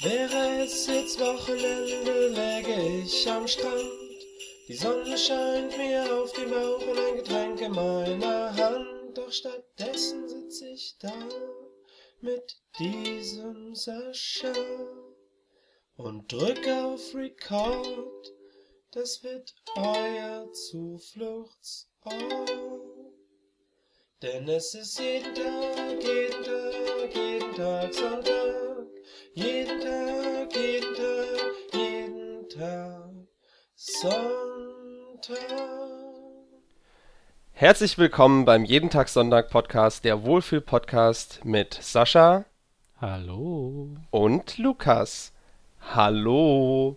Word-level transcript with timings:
Wäre 0.00 0.62
es 0.62 0.86
jetzt 0.86 1.18
Wochenende, 1.18 2.28
läge 2.28 3.02
ich 3.02 3.28
am 3.28 3.48
Strand. 3.48 3.90
Die 4.68 4.74
Sonne 4.74 5.18
scheint 5.18 5.76
mir 5.76 6.04
auf 6.14 6.32
den 6.34 6.50
Bauch 6.50 6.86
und 6.86 6.96
ein 6.96 7.16
Getränk 7.16 7.60
in 7.60 7.72
meiner 7.72 8.54
Hand. 8.54 8.98
Doch 9.18 9.32
stattdessen 9.32 10.28
sitz 10.28 10.60
ich 10.60 10.96
da 11.00 11.12
mit 12.20 12.56
diesem 12.78 13.74
Sascha 13.74 14.52
und 15.96 16.30
drück 16.30 16.68
auf 16.68 17.12
Record. 17.16 18.32
Das 18.92 19.24
wird 19.24 19.52
euer 19.74 20.48
Zufluchtsort. 20.52 22.52
Denn 24.22 24.48
es 24.48 24.74
ist 24.74 25.00
jeden 25.00 25.34
Tag, 25.34 26.04
jeden 26.04 26.44
Tag, 26.44 27.16
jeden 27.16 27.54
Tag 27.56 27.92
Sonntag. 27.92 28.37
Jeden 29.40 29.80
Tag, 29.80 30.56
jeden 30.56 30.94
Tag, 30.96 31.72
jeden 31.72 32.48
Tag 32.48 33.08
Sonntag. 33.76 35.38
Herzlich 37.52 37.98
willkommen 37.98 38.44
beim 38.44 38.64
Jeden 38.64 38.90
Tag 38.90 39.08
Sonntag 39.08 39.48
Podcast, 39.50 40.04
der 40.04 40.24
Wohlfühl-Podcast 40.24 41.44
mit 41.44 41.74
Sascha 41.74 42.46
Hallo. 43.00 43.90
und 44.10 44.58
Lukas. 44.58 45.32
Hallo. 45.94 46.96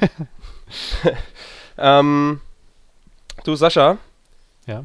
ähm, 1.78 2.40
du 3.44 3.54
Sascha, 3.54 3.98
Ja? 4.66 4.84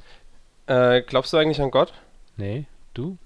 äh, 0.68 1.02
glaubst 1.02 1.34
du 1.34 1.38
eigentlich 1.38 1.60
an 1.60 1.72
Gott? 1.72 1.92
Nee, 2.38 2.66
du? 2.94 3.18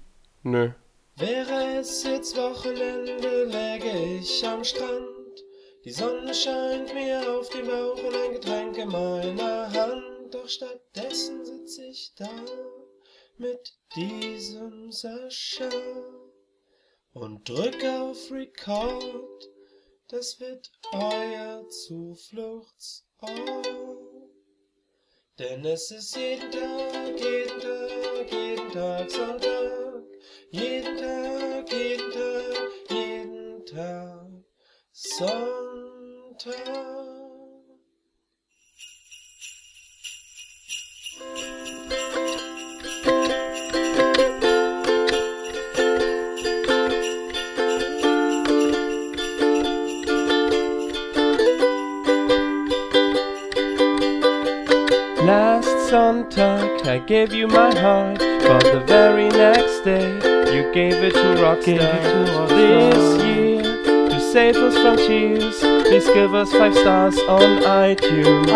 Nö. 0.42 0.70
Wäre 1.18 1.80
es 1.80 2.04
jetzt 2.04 2.36
Wochenende, 2.36 3.44
läge 3.46 4.20
ich 4.20 4.46
am 4.46 4.62
Strand. 4.62 5.42
Die 5.84 5.90
Sonne 5.90 6.32
scheint 6.32 6.94
mir 6.94 7.20
auf 7.32 7.48
den 7.48 7.66
Bauch 7.66 8.00
und 8.04 8.14
ein 8.14 8.32
Getränk 8.34 8.78
in 8.78 8.88
meiner 8.88 9.72
Hand. 9.72 10.32
Doch 10.32 10.48
stattdessen 10.48 11.44
sitz 11.44 11.78
ich 11.78 12.14
da 12.14 12.30
mit 13.36 13.72
diesem 13.96 14.92
Sascha 14.92 15.68
und 17.14 17.48
drück 17.48 17.84
auf 17.84 18.30
Record. 18.30 19.48
Das 20.06 20.38
wird 20.38 20.70
euer 20.92 21.68
Zufluchtsort. 21.68 23.66
Denn 25.40 25.64
es 25.64 25.90
ist 25.90 26.16
jeden 26.16 26.48
Tag, 26.52 27.20
jeden 27.20 27.60
Tag, 27.60 28.32
jeden 28.32 28.70
Tag 28.70 29.10
Sonntag. 29.10 29.67
Jeden 30.50 30.96
Tag, 30.96 31.70
jeden 31.70 32.10
Tag, 32.10 32.90
jeden 32.90 33.66
Tag 33.66 34.44
Sonntag. 34.92 36.54
Last 55.26 55.68
Sonntag 55.90 56.86
I 56.86 56.98
gave 57.00 57.34
you 57.34 57.46
my 57.48 57.74
heart, 57.78 58.18
but 58.18 58.64
the 58.64 58.80
very 58.86 59.28
next 59.28 59.84
day 59.84 60.27
you 60.52 60.72
gave 60.72 60.94
it 60.94 61.12
to 61.12 61.28
Rockstar. 61.42 62.48
This 62.48 63.24
year, 63.24 63.62
to 64.08 64.20
save 64.32 64.56
us 64.56 64.74
from 64.74 64.96
tears. 64.96 65.58
please 65.60 66.06
give 66.06 66.34
us 66.34 66.50
five 66.52 66.74
stars 66.74 67.18
on 67.28 67.62
iTunes. 67.62 68.48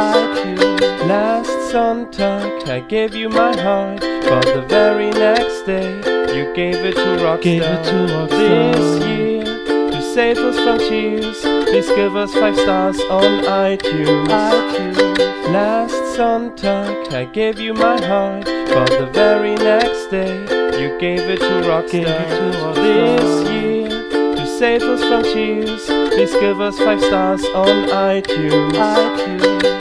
Last 1.06 1.50
Sonntag 1.72 2.68
I 2.68 2.80
gave 2.80 3.14
you 3.14 3.28
my 3.28 3.54
heart, 3.60 4.00
but 4.00 4.44
the 4.44 4.64
very 4.68 5.10
next 5.10 5.62
day 5.62 5.90
you 6.36 6.52
gave 6.54 6.76
it 6.76 6.94
to 6.94 7.08
Rockstar. 7.24 8.28
This 8.30 9.04
year, 9.06 9.44
to 9.90 10.02
save 10.14 10.38
us 10.38 10.56
from 10.64 10.78
tears. 10.78 11.40
please 11.40 11.88
give 11.88 12.16
us 12.16 12.32
five 12.34 12.56
stars 12.56 13.00
on 13.10 13.44
iTunes. 13.44 14.28
Last 15.52 15.94
Sonntag 16.16 17.12
I 17.12 17.24
gave 17.26 17.58
you 17.58 17.74
my 17.74 18.00
heart, 18.04 18.44
but 18.44 18.90
the 18.90 19.06
very 19.12 19.54
next 19.56 20.06
day 20.10 20.61
you 20.80 20.98
gave 20.98 21.20
it 21.20 21.40
to 21.40 21.54
Rockstar. 21.68 22.74
This 22.74 23.50
year, 23.50 23.88
to 24.36 24.46
save 24.46 24.82
us 24.82 25.02
from 25.02 25.22
cheers, 25.24 25.86
please 25.86 26.32
give 26.34 26.60
us 26.60 26.78
five 26.78 27.00
stars 27.00 27.44
on 27.54 27.88
iTunes. 27.88 28.74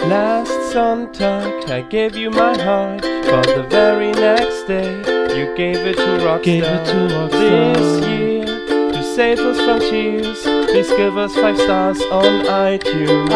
Last 0.10 0.52
Sonntag 0.74 1.70
I 1.70 1.82
gave 1.82 2.16
you 2.16 2.30
my 2.30 2.58
heart, 2.62 3.02
but 3.02 3.48
the 3.48 3.64
very 3.70 4.12
next 4.12 4.64
day 4.68 4.92
you 5.38 5.56
gave 5.56 5.78
it 5.78 5.96
to 5.96 6.12
Rockstar. 6.26 7.30
This 7.32 8.08
year, 8.08 8.46
to 8.92 9.04
save 9.16 9.40
us 9.40 9.58
from 9.58 9.80
cheers, 9.80 10.42
please 10.70 10.90
give 10.90 11.18
us 11.18 11.34
five 11.36 11.58
stars 11.58 12.02
on 12.12 12.46
iTunes. 12.46 13.30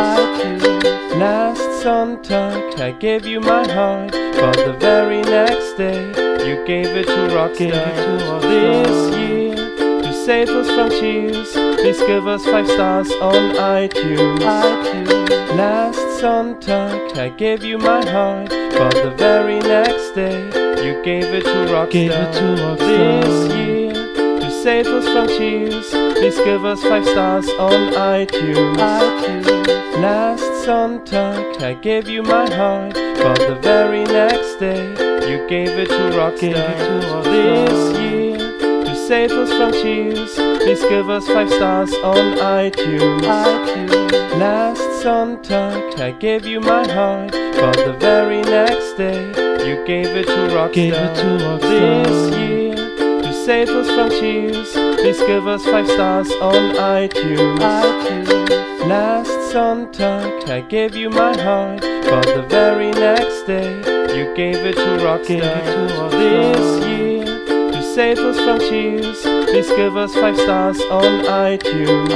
Last 1.19 1.61
Sonntag 1.83 2.79
I 2.79 2.91
gave 2.91 3.25
you 3.25 3.39
my 3.39 3.65
heart, 3.71 4.11
but 4.11 4.57
the 4.57 4.73
very 4.79 5.21
next 5.21 5.73
day 5.77 6.24
you 6.45 6.63
gave 6.65 6.87
it 6.95 7.07
to 7.07 7.27
Rockstar. 7.35 8.41
This 8.41 9.17
year, 9.17 9.55
to 10.01 10.13
save 10.13 10.49
us 10.49 10.67
from 10.69 10.89
cheers, 10.89 11.51
please 11.79 11.99
give 11.99 12.27
us 12.27 12.45
five 12.45 12.67
stars 12.67 13.11
on 13.13 13.55
iTunes. 13.55 14.39
Last 15.55 15.99
Sonntag 16.21 17.17
I 17.17 17.29
gave 17.29 17.63
you 17.63 17.77
my 17.77 18.05
heart, 18.09 18.49
but 18.49 18.93
the 18.93 19.13
very 19.17 19.59
next 19.59 20.11
day 20.11 20.43
you 20.85 21.01
gave 21.03 21.33
it 21.33 21.43
to 21.43 21.59
Rockstar. 21.73 22.77
This 22.77 23.53
year, 23.55 23.93
to 24.39 24.51
save 24.63 24.87
us 24.87 25.05
from 25.07 25.27
cheers, 25.27 25.89
please 25.89 26.37
give 26.41 26.65
us 26.65 26.81
five 26.83 27.05
stars 27.05 27.49
on 27.57 27.93
iTunes. 27.93 28.77
Last 30.01 30.43
Sonntag 30.65 31.61
I 31.61 31.73
gave 31.73 32.07
you 32.09 32.21
my 32.21 32.47
heart, 32.53 32.95
but 33.25 33.39
the 33.39 33.55
very 33.55 34.03
next 34.03 34.59
day 34.59 34.83
you 35.27 35.47
gave 35.49 35.69
it 35.69 35.87
to 35.87 36.03
Rockstar. 36.17 37.23
This 37.23 37.99
year, 37.99 38.37
to 38.85 38.95
save 39.07 39.31
us 39.31 39.49
from 39.49 39.71
tears. 39.71 40.35
please 40.35 40.81
give 40.81 41.09
us 41.09 41.25
five 41.27 41.49
stars 41.49 41.91
on 42.13 42.37
iTunes. 42.37 43.23
Last 44.37 44.81
Sonntag 45.03 45.99
I 45.99 46.11
gave 46.11 46.45
you 46.45 46.61
my 46.61 46.87
heart, 46.87 47.31
but 47.31 47.75
the 47.77 47.93
very 47.93 48.43
next 48.43 48.93
day 48.93 49.19
you 49.67 49.83
gave 49.87 50.09
it 50.21 50.27
to 50.27 50.41
Rockstar. 50.55 51.59
This 51.61 52.37
year, 52.37 52.75
to 53.23 53.33
save 53.33 53.69
us 53.69 53.87
from 53.95 54.11
cheers, 54.19 54.71
please 55.01 55.19
give 55.21 55.47
us 55.47 55.65
five 55.65 55.87
stars 55.87 56.31
on 56.33 56.75
iTunes. 56.75 58.74
Last 58.87 59.31
Sonntag 59.51 60.47
I 60.47 60.61
gave 60.61 60.95
you 60.95 61.09
my 61.09 61.35
heart, 61.41 61.81
but 61.81 62.25
the 62.27 62.45
very 62.47 62.91
next 62.91 63.47
day 63.47 63.67
you 64.15 64.31
gave 64.35 64.57
it 64.57 64.75
to 64.75 64.89
Rockstar. 65.03 66.11
This 66.11 66.85
year, 66.85 67.25
to 67.71 67.81
save 67.81 68.19
us 68.19 68.37
from 68.37 68.59
tears, 68.59 69.21
please 69.49 69.69
give 69.69 69.97
us 69.97 70.13
five 70.13 70.37
stars 70.37 70.79
on 70.91 71.25
iTunes. 71.25 72.09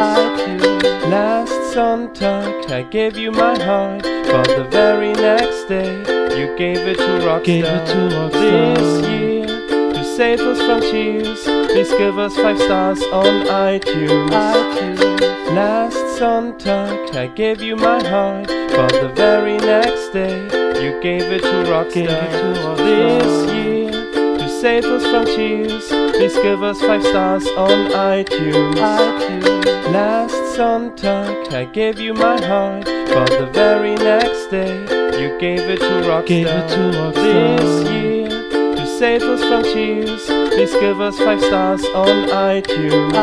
Last 1.09 1.53
Sonntag 1.73 2.69
I 2.69 2.83
gave 2.83 3.17
you 3.17 3.31
my 3.31 3.57
heart, 3.63 4.03
but 4.03 4.47
the 4.47 4.67
very 4.69 5.13
next 5.13 5.63
day 5.65 5.97
you 6.37 6.55
gave 6.55 6.85
it 6.87 6.97
to 6.97 7.11
Rockstar. 7.25 8.31
This 8.31 9.07
year, 9.09 9.47
to 9.93 10.03
save 10.03 10.41
us 10.41 10.59
from 10.61 10.81
cheers, 10.81 11.47
please 11.71 11.91
give 11.93 12.17
us 12.17 12.35
five 12.35 12.57
stars 12.59 13.01
on 13.11 13.45
iTunes. 13.47 14.29
iTunes. 14.29 15.55
Last 15.55 15.95
Sonntag 16.19 17.15
I 17.15 17.27
gave 17.27 17.61
you 17.61 17.75
my 17.75 18.03
heart, 18.07 18.47
but 18.47 18.91
the 18.91 19.09
very 19.15 19.57
next 19.57 20.09
day 20.09 20.35
you 20.83 20.99
gave 21.01 21.23
it 21.23 21.41
to 21.41 21.57
Rockstar. 21.71 22.77
This 22.77 23.51
year, 23.53 23.91
to 24.37 24.49
save 24.61 24.85
us 24.85 25.03
from 25.03 25.25
tears, 25.25 25.87
please 25.87 26.35
give 26.35 26.61
us 26.63 26.79
five 26.81 27.03
stars 27.03 27.47
on 27.49 27.91
iTunes. 27.91 28.75
iTunes. 28.75 29.93
Last 29.93 30.35
Sonntag 30.55 31.53
I 31.53 31.65
gave 31.65 31.99
you 31.99 32.13
my 32.13 32.39
heart, 32.45 32.85
but 32.85 33.29
the 33.29 33.49
very 33.53 33.95
next 33.95 34.47
day 34.51 34.73
you 35.19 35.37
gave 35.39 35.61
it 35.61 35.79
to 35.79 35.93
Rockstar. 36.09 37.13
This 37.15 37.89
year, 37.89 38.29
to 38.75 38.85
save 38.99 39.23
us 39.23 39.41
from 39.41 39.63
cheers, 39.63 40.27
please 40.59 40.75
give 40.81 40.99
us 40.99 41.17
five 41.17 41.39
stars 41.39 41.85
on 41.95 42.27
iTunes. 42.27 43.13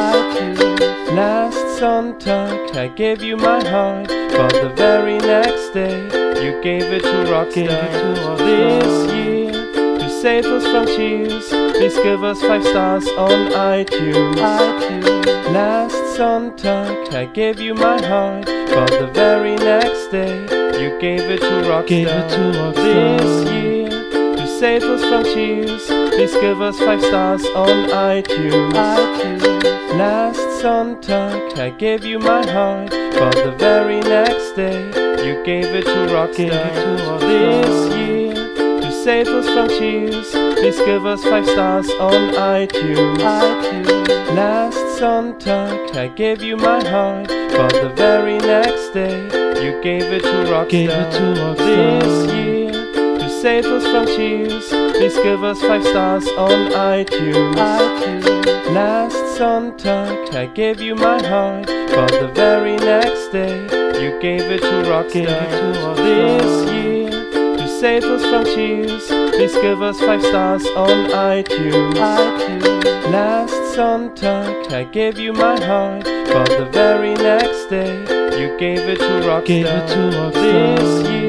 Last 1.15 1.59
Sonntag 1.79 2.75
I 2.75 2.89
gave 2.89 3.23
you 3.23 3.37
my 3.37 3.63
heart, 3.63 4.09
but 4.09 4.55
the 4.55 4.71
very 4.75 5.19
next 5.19 5.69
day 5.75 5.99
you 6.43 6.59
gave 6.63 6.85
it 6.85 7.03
to 7.03 7.19
Rockstar. 7.31 8.39
This 8.39 9.13
year, 9.13 9.53
to 9.99 10.09
save 10.23 10.47
us 10.47 10.65
from 10.65 10.87
tears, 10.87 11.47
please 11.77 11.99
give 11.99 12.25
us 12.25 12.41
five 12.41 12.65
stars 12.65 13.07
on 13.19 13.53
iTunes. 13.53 14.37
iTunes. 14.37 15.53
Last 15.53 16.01
Sonntag, 16.17 17.13
I 17.13 17.27
gave 17.27 17.61
you 17.61 17.75
my 17.75 18.01
heart, 18.01 18.47
but 18.47 18.89
the 18.99 19.11
very 19.13 19.57
next 19.57 20.07
day, 20.07 20.41
you 20.81 20.99
gave 20.99 21.29
it 21.29 21.41
to 21.41 21.55
Rockstar. 21.69 21.87
Gave 21.87 22.09
it 22.09 22.31
to 22.31 22.73
This 22.81 23.51
year, 23.53 23.91
to 24.37 24.47
save 24.59 24.85
us 24.85 25.03
from 25.03 25.25
tears, 25.25 26.06
please 26.17 26.35
give 26.37 26.63
us 26.63 26.79
five 26.79 27.03
stars 27.03 27.45
on 27.55 27.91
iTunes. 27.91 28.73
iTunes. 28.73 29.99
Last 29.99 30.41
Sonntag, 30.63 31.59
I 31.59 31.69
gave 31.71 32.05
you 32.07 32.19
my 32.19 32.45
heart, 32.51 32.91
but 32.91 33.35
the 33.35 33.55
very 33.59 34.01
next 34.01 34.53
day, 34.53 34.81
you 35.27 35.45
gave 35.45 35.67
it 35.67 35.85
to 35.85 36.01
Rockstar. 36.15 36.37
Gave 36.37 36.53
it 36.53 36.75
to 36.75 37.05
Rockstar. 37.05 37.21
This 37.21 37.97
year, 37.99 38.35
to 38.81 38.91
save 39.05 39.29
us 39.29 39.47
from 39.51 39.69
tears, 39.69 40.31
please 40.59 40.79
give 40.81 41.05
us 41.05 41.23
five 41.23 41.47
stars 41.47 41.91
on 42.01 42.33
iTunes. 42.33 43.19
iTunes. 43.19 44.35
Last 44.35 44.79
Sonntag, 44.99 45.97
I 45.97 46.09
gave 46.09 46.43
you 46.43 46.57
my 46.57 46.83
heart, 46.83 47.29
but 47.29 47.73
the 47.75 47.91
very 47.95 48.39
next 48.39 48.89
day, 48.95 49.23
you 49.63 49.83
gave 49.83 50.05
it 50.05 50.23
to 50.23 50.37
Rockstar. 50.51 50.71
Gave 50.71 50.91
it 50.91 51.13
to 51.13 51.55
This 51.63 52.33
year, 52.33 53.19
to 53.19 53.29
save 53.29 53.67
us 53.67 53.85
from 53.85 54.07
tears, 54.07 54.86
please 54.99 55.17
give 55.19 55.43
us 55.45 55.61
five 55.61 55.85
stars 55.85 56.27
on 56.39 56.71
iTunes. 56.73 57.55
iTunes. 57.55 58.75
Last 58.75 59.15
Sonntag, 59.39 60.35
I 60.35 60.47
gave 60.47 60.81
you 60.81 60.95
my 60.95 61.23
heart, 61.27 61.67
but 61.67 62.11
the 62.13 62.29
very 62.35 62.77
next 62.77 63.29
day, 63.29 63.57
you 64.03 64.19
gave 64.21 64.43
it 64.43 64.61
to 64.61 64.77
Rockstar. 64.91 65.13
Gave 65.13 65.29
it 65.29 65.51
to 65.51 65.79
Rockstar. 65.81 65.97
This 65.97 66.73
year, 66.73 67.57
to 67.59 67.69
save 67.81 68.05
us 68.05 68.23
from 68.23 68.45
tears, 68.45 69.07
please 69.35 69.55
give 69.55 69.83
us 69.83 69.99
five 70.01 70.23
stars 70.23 70.67
on 70.69 71.11
iTunes. 71.11 71.95
iTunes. 71.95 73.13
Last 73.13 73.55
Sonntag, 73.77 74.73
I 74.73 74.85
gave 74.85 75.19
you 75.19 75.33
my 75.33 75.59
heart, 75.63 76.05
but 76.05 76.49
the 76.49 76.69
very 76.73 77.15
next 77.15 77.67
day, 77.67 77.93
you 78.41 78.57
gave 78.59 78.81
it 78.81 78.99
to 78.99 79.13
Rockstar. 79.29 79.47
Gave 79.47 79.67
it 79.67 79.89
to 79.89 80.01
This 80.11 80.17
Rockstar. 80.17 81.11
year, 81.13 81.21
to 81.21 81.26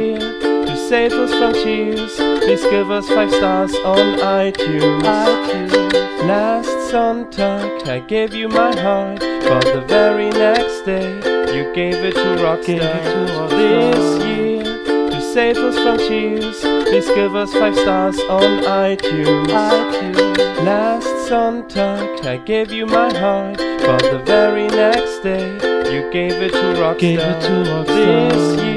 save 0.90 1.12
us 1.14 1.32
from 1.34 1.54
tears, 1.54 2.16
please 2.16 2.62
give 2.68 2.90
us 2.92 3.08
five 3.10 3.30
stars 3.32 3.76
on 3.84 4.18
iTunes. 4.20 5.02
iTunes. 5.02 6.28
Last 6.28 6.70
Sonntag, 6.92 7.88
I 7.88 8.00
gave 8.00 8.34
you 8.34 8.48
my 8.48 8.74
heart, 8.80 9.20
but 9.20 9.66
the 9.66 9.82
very 9.88 10.30
next 10.30 10.82
day, 10.86 11.10
you 11.56 11.74
gave 11.74 11.96
it 11.96 12.14
to 12.16 12.30
Rockstar. 12.44 12.66
Gave 12.66 12.82
it 12.82 13.04
to 13.04 13.56
This 13.56 13.96
Rockstar. 13.96 14.38
year, 14.38 15.10
to 15.12 15.22
save 15.34 15.58
us 15.58 15.76
from 15.78 15.98
tears, 15.98 16.60
please 16.62 17.08
give 17.08 17.36
us 17.36 17.52
five 17.54 17.76
stars 17.76 18.20
on 18.30 18.64
iTunes. 18.64 19.48
iTunes. 19.48 20.38
Last 20.64 21.08
Sonntag, 21.30 22.26
I 22.26 22.38
gave 22.38 22.72
you 22.72 22.86
my 22.86 23.14
heart, 23.18 23.58
but 23.58 24.04
the 24.04 24.20
very 24.26 24.68
next 24.68 25.20
day, 25.20 25.48
you 25.94 26.10
gave 26.12 26.34
it 26.42 26.52
to 26.52 26.66
Rockstar. 26.80 27.00
Gave 27.00 27.20
it 27.20 27.42
to 27.42 27.54
This 27.60 27.70
Rockstar. 27.70 28.58
year, 28.58 28.74
to 28.74 28.77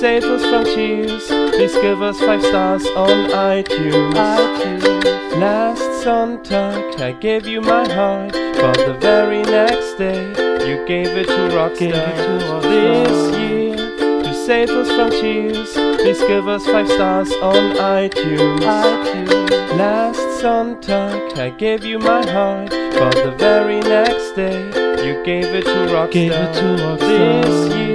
save 0.00 0.24
us 0.24 0.42
from 0.42 0.64
tears, 0.64 1.26
please 1.26 1.74
give 1.76 2.02
us 2.02 2.18
five 2.20 2.42
stars 2.42 2.86
on 2.88 3.30
iTunes. 3.30 4.12
iTunes. 4.12 5.40
Last 5.40 5.80
Sonntag, 6.04 7.00
I 7.00 7.12
gave 7.12 7.46
you 7.46 7.62
my 7.62 7.88
heart, 7.90 8.32
but 8.32 8.76
the 8.76 8.94
very 9.00 9.42
next 9.42 9.94
day, 9.94 10.20
you 10.68 10.84
gave 10.86 11.08
it 11.08 11.26
to 11.26 11.42
Rockstar. 11.56 11.78
Gave 11.78 11.94
it 11.94 12.16
to 12.26 12.44
Rockstar. 12.44 12.62
This 12.62 13.38
year, 13.38 13.76
to 14.22 14.34
save 14.34 14.70
us 14.70 14.88
from 14.88 15.10
tears, 15.10 15.72
please 15.72 16.20
give 16.20 16.46
us 16.46 16.66
five 16.66 16.88
stars 16.88 17.32
on 17.40 17.76
iTunes. 17.76 18.60
iTunes. 18.60 19.78
Last 19.78 20.20
Sonntag, 20.42 21.38
I 21.38 21.50
gave 21.50 21.84
you 21.84 21.98
my 21.98 22.24
heart, 22.30 22.68
but 22.70 23.14
the 23.14 23.34
very 23.38 23.80
next 23.80 24.32
day, 24.32 24.60
you 25.06 25.24
gave 25.24 25.54
it 25.54 25.64
to 25.64 25.78
Rockstar. 25.94 26.12
Gave 26.12 26.32
it 26.32 26.54
to 26.54 26.96
This 26.98 27.74
year, 27.74 27.85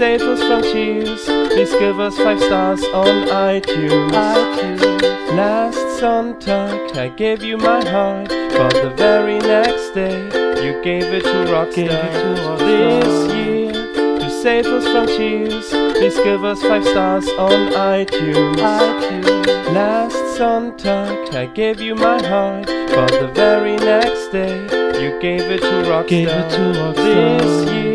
save 0.00 0.22
us 0.22 0.42
from 0.44 0.62
tears, 0.62 1.26
please 1.52 1.72
give 1.72 2.00
us 2.00 2.16
five 2.16 2.40
stars 2.40 2.82
on 2.84 3.28
iTunes. 3.28 4.10
iTunes. 4.10 5.36
Last 5.36 5.76
Sonntag, 6.00 6.96
I 6.96 7.08
gave 7.08 7.42
you 7.42 7.58
my 7.58 7.84
heart, 7.86 8.30
but 8.30 8.72
the 8.72 8.94
very 8.96 9.38
next 9.40 9.90
day, 9.90 10.16
you 10.64 10.82
gave 10.82 11.04
it 11.12 11.24
to 11.24 11.38
Rockstar. 11.52 11.74
Gave 11.74 11.90
it 11.90 12.12
to 12.22 12.64
This 12.64 13.34
year, 13.34 13.72
to 14.20 14.30
save 14.42 14.64
us 14.64 14.86
from 14.86 15.06
tears, 15.06 15.68
please 15.68 16.16
give 16.20 16.44
us 16.44 16.62
five 16.62 16.84
stars 16.86 17.28
on 17.36 17.60
iTunes. 17.74 18.56
iTunes. 18.56 19.74
Last 19.74 20.16
Sonntag, 20.38 21.34
I 21.34 21.44
gave 21.44 21.78
you 21.78 21.94
my 21.94 22.22
heart, 22.26 22.64
but 22.94 23.10
the 23.20 23.30
very 23.34 23.76
next 23.76 24.28
day, 24.32 24.56
you 25.02 25.20
gave 25.20 25.42
it 25.42 25.60
to 25.60 25.74
Rockstar. 25.90 26.08
Gave 26.08 26.28
it 26.28 26.50
to 26.56 27.02
This 27.02 27.70
year, 27.70 27.89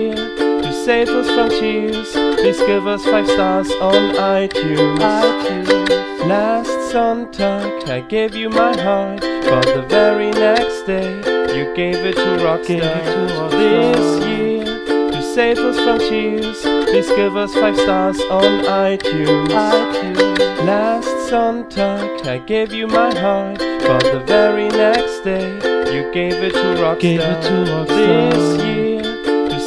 save 0.85 1.09
us 1.09 1.27
from 1.31 1.49
tears, 1.49 2.11
please 2.11 2.59
give 2.59 2.85
us 2.85 3.03
five 3.05 3.27
stars 3.27 3.71
on 3.81 4.13
iTunes. 4.17 4.99
iTunes. 4.99 6.27
Last 6.27 6.69
Sonntag, 6.93 7.89
I 7.89 8.01
gave 8.01 8.35
you 8.35 8.51
my 8.51 8.79
heart, 8.79 9.21
but 9.21 9.65
the 9.65 9.81
very 9.89 10.29
next 10.29 10.83
day, 10.83 11.09
you 11.57 11.73
gave 11.75 12.05
it 12.05 12.15
to 12.17 12.29
Rockstar. 12.45 12.67
Gave 12.67 12.83
it 12.83 13.05
to 13.15 13.33
Rockstar. 13.33 13.95
This 13.95 14.27
year, 14.27 14.65
to 15.11 15.21
save 15.33 15.57
us 15.57 15.77
from 15.79 15.97
tears, 15.97 16.61
please 16.61 17.09
give 17.15 17.35
us 17.35 17.51
five 17.55 17.75
stars 17.77 18.21
on 18.29 18.63
iTunes. 18.65 19.47
iTunes. 19.47 20.65
Last 20.67 21.07
Sonntag, 21.31 22.27
I 22.27 22.37
gave 22.37 22.71
you 22.71 22.85
my 22.85 23.11
heart, 23.17 23.57
but 23.57 24.03
the 24.03 24.19
very 24.19 24.67
next 24.67 25.21
day, 25.21 25.49
you 25.91 26.11
gave 26.13 26.43
it 26.43 26.53
to 26.53 26.67
Rockstar. 26.79 26.99
Gave 26.99 27.21
it 27.21 27.41
to 27.41 27.85
This 27.87 28.63
year, 28.63 28.74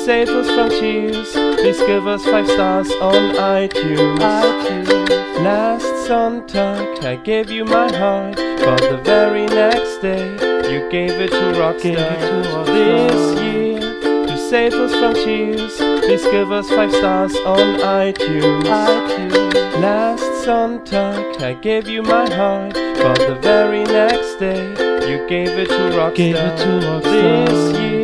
save 0.09 0.31
us 0.31 0.49
from 0.55 0.71
tears, 0.71 1.33
please 1.61 1.81
give 1.81 2.07
us 2.07 2.25
five 2.25 2.49
stars 2.49 2.91
on 2.93 3.35
iTunes. 3.35 4.17
iTunes. 4.17 5.45
Last 5.45 5.85
Sonntag, 6.09 7.05
I 7.05 7.17
gave 7.17 7.51
you 7.51 7.67
my 7.67 7.95
heart, 7.95 8.37
but 8.37 8.81
the 8.81 8.97
very 9.05 9.45
next 9.45 9.99
day, 9.99 10.25
you 10.73 10.89
gave 10.91 11.21
it 11.21 11.31
to 11.31 11.45
Rockstar. 11.61 11.83
Gave 11.83 11.99
it 11.99 12.21
to 12.21 12.73
This 12.73 13.43
year, 13.43 13.81
to 14.29 14.39
save 14.49 14.73
us 14.73 14.95
from 14.95 15.13
tears, 15.13 15.77
please 15.77 16.25
give 16.29 16.53
us 16.53 16.71
five 16.71 16.91
stars 16.91 17.37
on 17.45 17.79
iTunes. 17.81 18.65
iTunes. 18.65 19.83
Last 19.83 20.23
Sonntag, 20.47 21.43
I 21.43 21.53
gave 21.53 21.87
you 21.87 22.03
my 22.03 22.27
heart, 22.33 22.73
but 22.73 23.19
the 23.19 23.37
very 23.43 23.85
next 23.85 24.37
day, 24.37 24.63
you 25.07 25.29
gave 25.29 25.51
it 25.51 25.69
to 25.69 25.83
Rockstar. 25.99 26.15
Gave 26.15 26.37
it 26.37 26.57
to 26.65 27.01
This 27.11 27.79
year, 27.79 27.98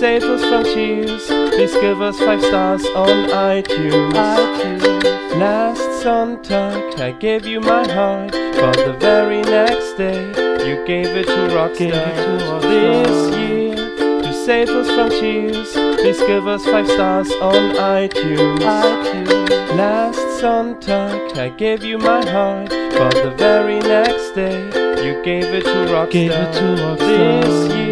save 0.00 0.22
us 0.22 0.40
from 0.48 0.64
tears, 0.64 1.26
please 1.26 1.74
give 1.74 2.00
us 2.00 2.18
five 2.20 2.40
stars 2.40 2.82
on 2.96 3.28
iTunes. 3.28 4.12
iTunes. 4.14 5.38
Last 5.38 5.82
Sonntag, 6.02 6.98
I 6.98 7.10
gave 7.12 7.44
you 7.44 7.60
my 7.60 7.86
heart, 7.86 8.32
but 8.32 8.76
the 8.78 8.94
very 8.98 9.42
next 9.42 9.98
day, 9.98 10.22
you 10.66 10.82
gave 10.86 11.08
it 11.08 11.26
to 11.26 11.40
Rockstar. 11.54 11.76
Gave 11.76 11.94
it 11.94 12.16
to 12.24 12.66
This 12.66 13.36
year, 13.36 14.22
to 14.22 14.32
save 14.46 14.70
us 14.70 14.88
from 14.88 15.10
tears, 15.10 15.70
please 16.00 16.20
give 16.20 16.46
us 16.46 16.64
five 16.64 16.88
stars 16.88 17.30
on 17.42 17.74
iTunes. 17.76 18.60
iTunes. 18.60 19.76
Last 19.76 20.24
Sonntag, 20.40 21.36
I 21.36 21.50
gave 21.50 21.84
you 21.84 21.98
my 21.98 22.24
heart, 22.24 22.70
but 22.70 23.12
the 23.22 23.34
very 23.36 23.80
next 23.80 24.30
day, 24.30 24.64
you 25.04 25.22
gave 25.22 25.44
it 25.44 25.64
to 25.64 25.78
Rockstar. 25.92 26.10
Gave 26.10 26.30
it 26.32 26.52
to 26.54 26.96
This 27.04 27.74
year, 27.74 27.89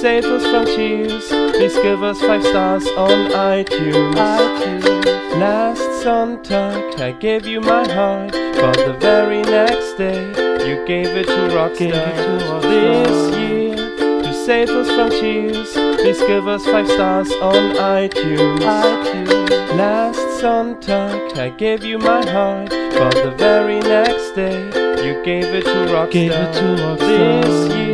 save 0.00 0.24
us 0.26 0.44
from 0.44 0.64
tears, 0.64 1.26
please 1.26 1.74
give 1.78 2.04
us 2.04 2.20
five 2.20 2.42
stars 2.44 2.86
on 2.96 3.32
iTunes. 3.32 4.14
iTunes. 4.14 5.40
Last 5.40 5.80
Sonntag, 6.04 7.00
I 7.00 7.10
gave 7.12 7.46
you 7.46 7.60
my 7.60 7.86
heart, 7.92 8.30
but 8.30 8.76
the 8.76 8.96
very 9.00 9.42
next 9.42 9.94
day, 9.94 10.20
you 10.68 10.86
gave 10.86 11.08
it 11.16 11.26
to 11.26 11.40
Rockstar. 11.56 11.78
Gave 11.78 11.94
it 11.94 12.60
to 12.60 12.68
This 12.68 13.36
year, 13.38 13.76
to 14.22 14.32
save 14.46 14.70
us 14.70 14.88
from 14.88 15.10
tears, 15.10 15.72
please 15.72 16.20
give 16.20 16.46
us 16.46 16.64
five 16.64 16.86
stars 16.86 17.32
on 17.42 17.74
iTunes. 17.74 18.60
iTunes. 18.60 19.76
Last 19.76 20.20
Sonntag, 20.40 21.36
I 21.36 21.50
gave 21.50 21.82
you 21.82 21.98
my 21.98 22.24
heart, 22.24 22.70
but 22.70 23.14
the 23.14 23.32
very 23.36 23.80
next 23.80 24.30
day, 24.36 24.58
you 25.04 25.20
gave 25.24 25.46
it 25.46 25.64
to 25.64 25.78
Rockstar. 25.92 26.10
Gave 26.12 26.30
it 26.32 26.52
to 26.54 26.96
This 27.04 27.74
year, 27.74 27.87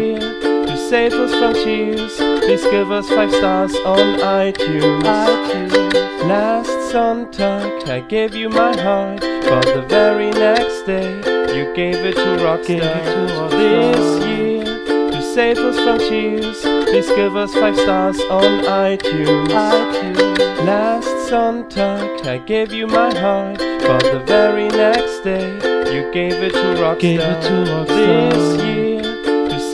to 0.94 1.10
save 1.10 1.12
us 1.14 1.34
from 1.34 1.54
tears, 1.54 2.16
please 2.44 2.62
give 2.70 2.92
us 2.92 3.08
five 3.08 3.30
stars 3.32 3.74
on 3.84 4.18
iTunes. 4.20 5.02
iTunes. 5.02 6.28
Last 6.28 6.70
Sonntag, 6.92 7.88
I 7.88 8.00
gave 8.00 8.34
you 8.34 8.48
my 8.48 8.76
heart, 8.80 9.20
but 9.20 9.64
the 9.74 9.82
very 9.88 10.30
next 10.30 10.82
day, 10.86 11.10
you 11.56 11.74
gave 11.74 11.96
it 11.96 12.14
to 12.14 12.36
Rockstar. 12.44 12.66
Gave 12.66 12.82
it 12.82 13.50
to 13.50 13.56
This 13.56 14.26
year, 14.26 14.64
to 15.10 15.22
save 15.34 15.58
us 15.58 15.76
from 15.80 15.98
tears, 15.98 16.60
please 16.62 17.08
give 17.08 17.34
us 17.34 17.52
five 17.54 17.76
stars 17.76 18.20
on 18.30 18.64
iTunes. 18.64 19.48
iTunes. 19.48 20.64
Last 20.64 21.08
Sonntag, 21.28 22.24
I 22.24 22.38
gave 22.38 22.72
you 22.72 22.86
my 22.86 23.12
heart, 23.18 23.58
but 23.58 24.02
the 24.02 24.22
very 24.26 24.68
next 24.68 25.24
day, 25.24 25.48
You 25.94 26.10
gave 26.12 26.34
it 26.42 26.52
to 26.52 26.96
Gave 27.00 27.20
it 27.20 27.26
Rockstar. 27.26 27.42
to 27.42 27.54
Rockstar. 27.72 28.32
This 28.32 28.62
year, 28.64 28.83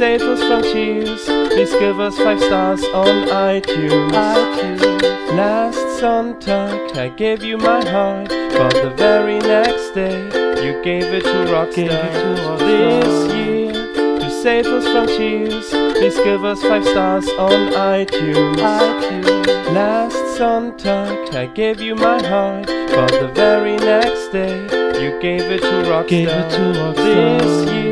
save 0.00 0.22
us 0.22 0.42
from 0.44 0.62
tears, 0.62 1.26
please 1.52 1.72
give 1.74 2.00
us 2.00 2.16
five 2.16 2.40
stars 2.40 2.82
on 2.84 3.28
iTunes. 3.28 4.10
iTunes. 4.12 5.36
Last 5.36 5.76
Sonntag, 6.00 6.96
I 6.96 7.10
gave 7.10 7.44
you 7.44 7.58
my 7.58 7.84
heart, 7.86 8.30
but 8.30 8.72
the 8.72 8.94
very 8.96 9.38
next 9.40 9.90
day, 9.90 10.16
you 10.64 10.82
gave 10.82 11.04
it 11.12 11.24
to 11.24 11.38
Rockstar. 11.52 11.74
Gave 11.74 11.90
it 11.90 12.12
to 12.14 12.28
Rockstar. 12.40 13.02
This 13.02 13.34
year, 13.34 13.72
to 14.20 14.30
save 14.42 14.66
us 14.68 14.86
from 14.86 15.06
tears, 15.06 15.68
please 15.68 16.16
give 16.16 16.44
us 16.46 16.62
five 16.62 16.84
stars 16.86 17.28
on 17.38 17.60
iTunes. 17.74 18.56
iTunes. 18.56 19.74
Last 19.74 20.16
Sonntag, 20.38 21.34
I 21.34 21.44
gave 21.44 21.78
you 21.82 21.94
my 21.94 22.26
heart, 22.26 22.68
but 22.96 23.12
the 23.20 23.30
very 23.34 23.76
next 23.76 24.28
day, 24.32 24.62
you 25.02 25.20
gave 25.20 25.42
it 25.42 25.60
to 25.60 25.76
Rockstar. 25.90 26.08
Gave 26.08 26.28
it 26.28 26.50
to 26.52 26.62
Rockstar. 26.80 27.40
This 27.42 27.70
year, 27.70 27.89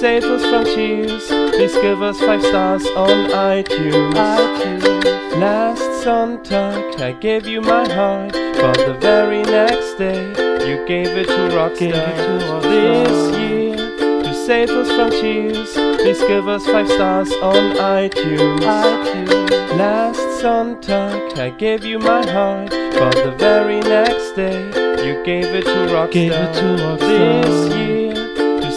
save 0.00 0.24
us 0.24 0.42
from 0.46 0.64
tears, 0.64 1.26
please 1.26 1.74
give 1.74 2.00
us 2.00 2.18
five 2.20 2.42
stars 2.42 2.86
on 2.96 3.28
iTunes. 3.32 4.14
iTunes. 4.14 5.38
Last 5.38 5.82
Sonntag, 6.02 6.98
I 7.02 7.12
gave 7.12 7.46
you 7.46 7.60
my 7.60 7.86
heart, 7.92 8.32
but 8.32 8.78
the 8.78 8.94
very 8.98 9.42
next 9.42 9.98
day, 9.98 10.22
you 10.66 10.86
gave 10.86 11.08
it 11.08 11.26
to 11.26 11.42
Rockstar. 11.54 11.78
Gave 11.78 11.94
it 11.94 12.16
to 12.16 12.32
Rockstar. 12.46 12.62
This 12.62 13.38
year, 13.38 13.76
to 14.22 14.46
save 14.46 14.70
us 14.70 14.88
from 14.88 15.10
tears, 15.10 15.72
please 16.00 16.20
give 16.20 16.48
us 16.48 16.64
five 16.64 16.88
stars 16.88 17.30
on 17.42 17.76
iTunes. 17.76 18.60
iTunes. 18.60 19.50
Last 19.76 20.42
Sonntag, 20.42 21.38
I 21.38 21.50
gave 21.50 21.84
you 21.84 21.98
my 21.98 22.24
heart, 22.26 22.70
but 22.70 23.14
the 23.16 23.32
very 23.32 23.80
next 23.80 24.32
day, 24.32 24.64
you 25.06 25.22
gave 25.24 25.44
it 25.44 25.64
to 25.64 25.78
Rockstar. 25.92 26.10
Gave 26.10 26.32
it 26.32 26.54
to 26.54 26.64
Rockstar. 26.82 27.44
This 27.44 27.74
year, 27.74 27.89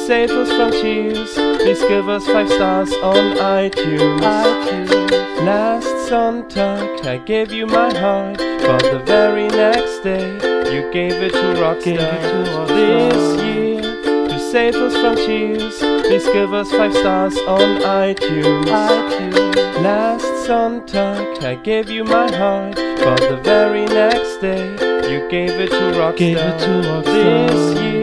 save 0.08 0.32
us 0.32 0.50
from 0.50 0.72
tears, 0.72 1.34
please 1.34 1.82
give 1.84 2.10
us 2.10 2.26
five 2.26 2.50
stars 2.50 2.92
on 2.96 3.38
iTunes. 3.38 4.20
iTunes. 4.20 5.46
Last 5.46 5.88
Sonntag, 6.10 7.06
I 7.06 7.18
gave 7.20 7.54
you 7.54 7.66
my 7.66 7.94
heart, 7.98 8.38
but 8.38 8.84
the 8.84 9.02
very 9.06 9.48
next 9.48 10.00
day, 10.00 10.28
you 10.74 10.92
gave 10.92 11.14
it 11.14 11.32
to 11.32 11.48
Rockstar. 11.62 11.84
Gave 11.84 12.00
it 12.00 12.22
to 12.22 12.52
Rockstar. 12.52 12.68
This 12.68 13.44
year, 13.46 13.82
to 14.28 14.40
save 14.52 14.76
us 14.76 14.94
from 14.98 15.16
tears, 15.16 15.80
please 15.80 16.26
give 16.26 16.54
us 16.54 16.70
five 16.72 16.94
stars 16.94 17.38
on 17.48 17.82
iTunes. 17.82 18.66
iTunes. 18.66 19.82
Last 19.82 20.26
Sonntag, 20.46 21.44
I 21.44 21.56
gave 21.56 21.90
you 21.90 22.04
my 22.04 22.30
heart, 22.36 22.76
but 22.76 23.22
the 23.22 23.38
very 23.38 23.86
next 23.86 24.38
day, 24.42 24.70
you 25.10 25.30
gave 25.30 25.52
it 25.52 25.70
to 25.70 25.86
Rockstar. 25.98 26.18
Gave 26.18 26.38
it 26.38 26.60
to 26.60 26.72
Rockstar. 26.90 27.48
This 27.48 27.82
year, 27.82 28.03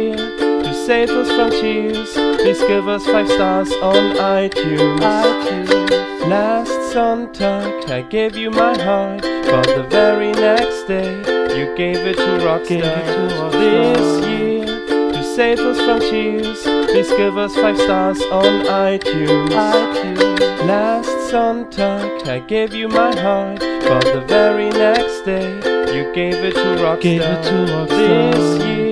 save 0.91 1.11
us 1.11 1.29
from 1.31 1.51
tears, 1.51 2.13
please 2.15 2.59
give 2.65 2.89
us 2.89 3.07
five 3.07 3.29
stars 3.29 3.71
on 3.75 4.17
iTunes. 4.17 4.99
iTunes. 4.99 6.29
Last 6.29 6.73
Sonntag, 6.93 7.89
I 7.89 8.03
gave 8.03 8.37
you 8.37 8.51
my 8.51 8.77
heart, 8.77 9.23
but 9.23 9.69
the 9.69 9.85
very 9.85 10.33
next 10.33 10.89
day, 10.89 11.13
you 11.57 11.77
gave 11.77 11.99
it 11.99 12.17
to 12.17 12.33
Rockstar. 12.45 12.67
Gave 12.67 12.85
it 12.85 13.07
to 13.15 13.23
Rockstar. 13.37 13.53
This 13.53 14.27
year, 14.27 15.13
to 15.13 15.23
save 15.37 15.61
us 15.61 15.79
from 15.79 16.01
tears, 16.01 16.61
please 16.91 17.11
give 17.11 17.39
us 17.39 17.55
five 17.55 17.79
stars 17.79 18.21
on 18.33 18.53
iTunes. 18.67 19.51
iTunes. 19.51 20.67
Last 20.67 21.15
Sonntag, 21.31 22.27
I 22.27 22.41
gave 22.41 22.75
you 22.75 22.89
my 22.89 23.15
heart, 23.15 23.61
but 23.61 24.05
the 24.13 24.25
very 24.27 24.71
next 24.71 25.21
day, 25.21 25.55
you 25.95 26.13
gave 26.13 26.35
it 26.49 26.55
to 26.55 26.69
Rockstar. 26.83 27.01
Gave 27.01 27.23
it 27.23 27.43
to 27.45 27.57
Rockstar. 27.73 28.33
This 28.35 28.65
year, 28.65 28.90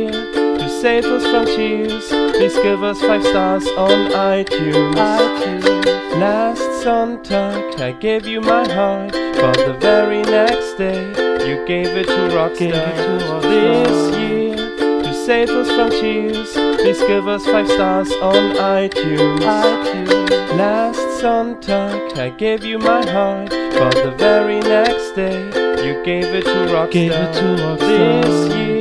save 0.80 1.04
us 1.06 1.24
from 1.24 1.44
tears, 1.44 2.06
please 2.08 2.54
give 2.54 2.84
us 2.84 3.00
five 3.00 3.24
stars 3.24 3.66
on 3.76 4.12
iTunes. 4.12 4.94
iTunes. 4.94 6.20
Last 6.20 6.60
Sonntag, 6.84 7.80
I 7.80 7.90
gave 7.92 8.26
you 8.26 8.40
my 8.40 8.66
heart, 8.72 9.10
but 9.12 9.56
the 9.56 9.76
very 9.80 10.22
next 10.22 10.74
day, 10.74 11.00
you 11.48 11.66
gave 11.66 11.88
it 11.96 12.06
to 12.06 12.22
Rockstar. 12.36 12.58
Gave 12.58 12.74
it 12.74 12.96
to 12.96 13.24
Rockstar. 13.26 13.42
This 13.42 14.18
year, 14.18 14.56
to 15.02 15.12
save 15.26 15.50
us 15.50 15.68
from 15.68 15.90
tears, 15.90 16.52
please 16.52 17.00
give 17.00 17.26
us 17.26 17.44
five 17.44 17.68
stars 17.68 18.12
on 18.22 18.54
iTunes. 18.54 19.40
iTunes. 19.40 20.56
Last 20.56 21.00
Sonntag, 21.20 22.16
I 22.18 22.30
gave 22.30 22.64
you 22.64 22.78
my 22.78 23.04
heart, 23.04 23.50
but 23.50 23.94
the 23.94 24.12
very 24.16 24.60
next 24.60 25.10
day, 25.16 25.44
you 25.84 26.04
gave 26.04 26.26
it 26.26 26.44
to 26.44 26.58
Rockstar. 26.72 26.92
Gave 26.92 27.12
it 27.12 27.32
to 27.34 27.46
Rockstar. 27.62 28.22
This 28.22 28.54
year, 28.54 28.77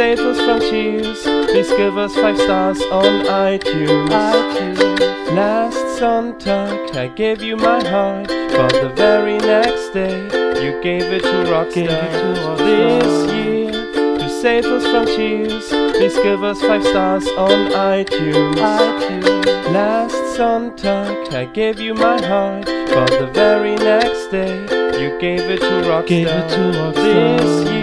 save 0.00 0.20
us 0.20 0.40
from 0.40 0.60
tears, 0.60 1.22
please 1.50 1.68
give 1.72 1.98
us 1.98 2.14
five 2.14 2.38
stars 2.38 2.80
on 2.84 3.12
iTunes. 3.26 4.08
iTunes. 4.08 5.36
Last 5.36 5.76
Sonntag, 6.00 6.96
I 6.96 7.08
gave 7.08 7.42
you 7.42 7.58
my 7.58 7.86
heart, 7.86 8.28
but 8.28 8.72
the 8.72 8.88
very 8.96 9.36
next 9.36 9.90
day, 9.90 10.16
you 10.64 10.72
gave 10.82 11.02
it 11.16 11.22
to 11.22 11.36
Rockstar. 11.52 11.74
Gave 11.74 11.90
it 11.90 12.12
to 12.22 12.28
Rockstar. 12.40 12.64
This 12.64 13.34
year, 13.34 13.72
to 14.20 14.28
save 14.40 14.64
us 14.64 14.84
from 14.90 15.04
tears, 15.04 15.68
please 15.68 16.16
give 16.26 16.42
us 16.44 16.58
five 16.62 16.82
stars 16.82 17.28
on 17.36 17.58
iTunes. 17.72 18.54
iTunes. 18.54 19.72
Last 19.74 20.14
Sonntag, 20.34 21.34
I 21.34 21.44
gave 21.44 21.78
you 21.78 21.92
my 21.92 22.18
heart, 22.24 22.64
but 22.64 23.10
the 23.20 23.28
very 23.34 23.76
next 23.76 24.28
day, 24.30 24.54
you 24.98 25.10
gave 25.20 25.44
it 25.54 25.60
to 25.60 25.74
Rockstar. 25.90 26.06
Gave 26.06 26.26
it 26.26 26.48
to 26.54 26.62
Rockstar. 26.78 26.94
This 26.94 27.70
year, 27.70 27.79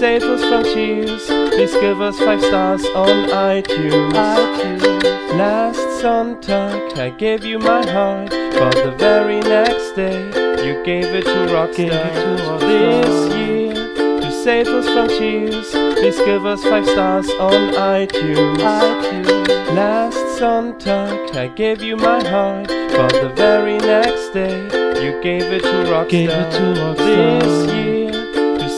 to 0.00 0.06
save 0.06 0.22
us 0.22 0.40
from 0.42 0.62
tears, 0.62 1.26
please 1.26 1.72
give 1.74 2.00
us 2.00 2.18
five 2.18 2.40
stars 2.40 2.84
on 2.94 3.28
iTunes. 3.28 4.12
iTunes. 4.12 5.36
Last 5.36 5.78
Sonntag, 6.02 6.96
I 6.96 7.10
gave 7.10 7.44
you 7.44 7.58
my 7.58 7.84
heart, 7.86 8.30
but 8.30 8.74
the 8.76 8.92
very 8.96 9.40
next 9.40 9.92
day, 9.92 10.24
you 10.66 10.82
gave 10.84 11.04
it 11.04 11.24
to 11.24 11.40
Rockstar. 11.52 11.68
It 11.68 12.14
to 12.14 12.42
Rockstar. 12.44 12.60
This 12.60 13.34
year, 13.36 14.20
to 14.20 14.32
save 14.42 14.68
us 14.68 14.86
from 14.86 15.08
tears, 15.08 15.70
please 15.70 16.18
give 16.20 16.46
us 16.46 16.62
five 16.64 16.86
stars 16.86 17.28
on 17.32 17.74
iTunes. 17.74 18.56
iTunes. 18.56 19.74
Last 19.74 20.16
Sonntag, 20.40 21.36
I 21.36 21.48
gave 21.48 21.82
you 21.82 21.96
my 21.96 22.26
heart, 22.26 22.68
but 22.68 23.12
the 23.12 23.28
very 23.36 23.76
next 23.78 24.30
day, 24.30 24.56
you 25.04 25.20
gave 25.22 25.52
it 25.52 25.62
to 25.62 25.76
Rockstar. 25.92 26.08
Gave 26.08 26.30
it 26.30 26.50
to 26.52 26.80
Rockstar. 26.80 27.40
This 27.42 27.72
year, 27.74 27.89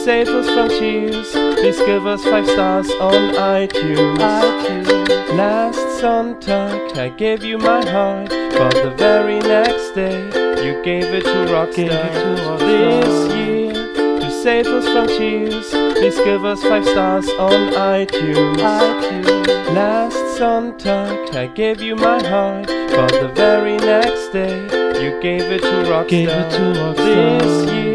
save 0.03 0.27
us 0.27 0.47
from 0.49 0.67
tears, 0.67 1.31
please 1.31 1.77
give 1.83 2.05
us 2.05 2.21
five 2.25 2.45
stars 2.45 2.91
on 2.99 3.33
iTunes. 3.35 4.17
iTunes. 4.17 5.37
Last 5.37 5.79
Sonntag, 6.01 6.97
I 6.97 7.07
gave 7.07 7.41
you 7.41 7.57
my 7.57 7.85
heart, 7.89 8.29
but 8.29 8.73
the 8.73 8.93
very 8.97 9.39
next 9.39 9.91
day, 9.91 10.17
you 10.65 10.83
gave 10.83 11.05
it 11.05 11.23
to 11.23 11.37
Rockstar. 11.53 11.75
Gave 11.75 11.91
it 11.91 12.13
to 12.19 12.41
Rockstar. 12.43 13.03
This 13.05 13.35
year, 13.35 14.19
to 14.19 14.29
save 14.43 14.67
us 14.67 14.85
from 14.89 15.07
tears, 15.07 15.69
please 15.69 16.17
give 16.17 16.43
us 16.43 16.61
five 16.63 16.85
stars 16.85 17.29
on 17.39 17.71
iTunes. 17.71 18.57
iTunes. 18.57 19.73
Last 19.73 20.17
Sonntag, 20.37 21.33
I 21.33 21.47
gave 21.47 21.81
you 21.81 21.95
my 21.95 22.21
heart, 22.27 22.67
but 22.67 23.11
the 23.11 23.31
very 23.33 23.77
next 23.77 24.33
day, 24.33 24.63
you 25.01 25.17
gave 25.21 25.49
it 25.49 25.61
to 25.61 25.75
Rockstar. 25.89 26.09
Gave 26.09 26.29
it 26.29 26.51
to 26.51 26.63
Rockstar. 26.79 27.39
This 27.39 27.71
year, 27.71 27.92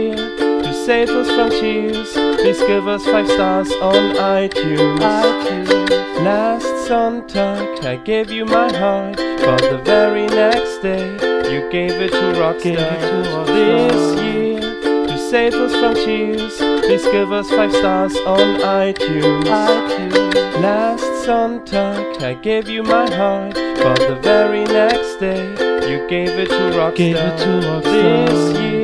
save 0.88 1.10
us 1.10 1.28
from 1.28 1.50
tears, 1.50 2.14
please 2.40 2.60
give 2.60 2.88
us 2.88 3.04
five 3.04 3.28
stars 3.28 3.70
on 3.72 4.16
iTunes. 4.16 4.98
iTunes. 4.98 6.24
Last 6.24 6.64
Sonntag, 6.88 7.84
I 7.84 7.96
gave 7.96 8.30
you 8.30 8.46
my 8.46 8.72
heart, 8.74 9.16
but 9.16 9.60
the 9.60 9.82
very 9.84 10.26
next 10.28 10.78
day, 10.78 11.04
you 11.52 11.70
gave 11.70 11.92
it 12.00 12.10
to 12.12 12.26
Rockstar. 12.40 12.62
Gave 12.62 12.78
it 12.78 13.00
to 13.00 13.16
Rockstar. 13.28 13.90
This 13.92 14.22
year, 14.22 15.06
to 15.08 15.18
save 15.30 15.52
us 15.52 15.72
from 15.78 15.94
tears, 15.94 16.56
please 16.56 17.04
give 17.08 17.32
us 17.32 17.50
five 17.50 17.72
stars 17.72 18.16
on 18.24 18.56
iTunes. 18.60 19.44
iTunes. 19.44 20.62
Last 20.62 21.04
Sonntag, 21.26 22.22
I 22.22 22.32
gave 22.32 22.66
you 22.66 22.82
my 22.82 23.10
heart, 23.14 23.52
but 23.82 23.98
the 24.08 24.18
very 24.22 24.64
next 24.64 25.16
day, 25.20 25.44
you 25.90 26.08
gave 26.08 26.30
it 26.30 26.48
to 26.48 26.62
Rockstar. 26.78 26.96
Gave 26.96 27.16
it 27.16 27.36
to 27.44 27.50
Rockstar. 27.68 28.28
This 28.30 28.58
year, 28.58 28.77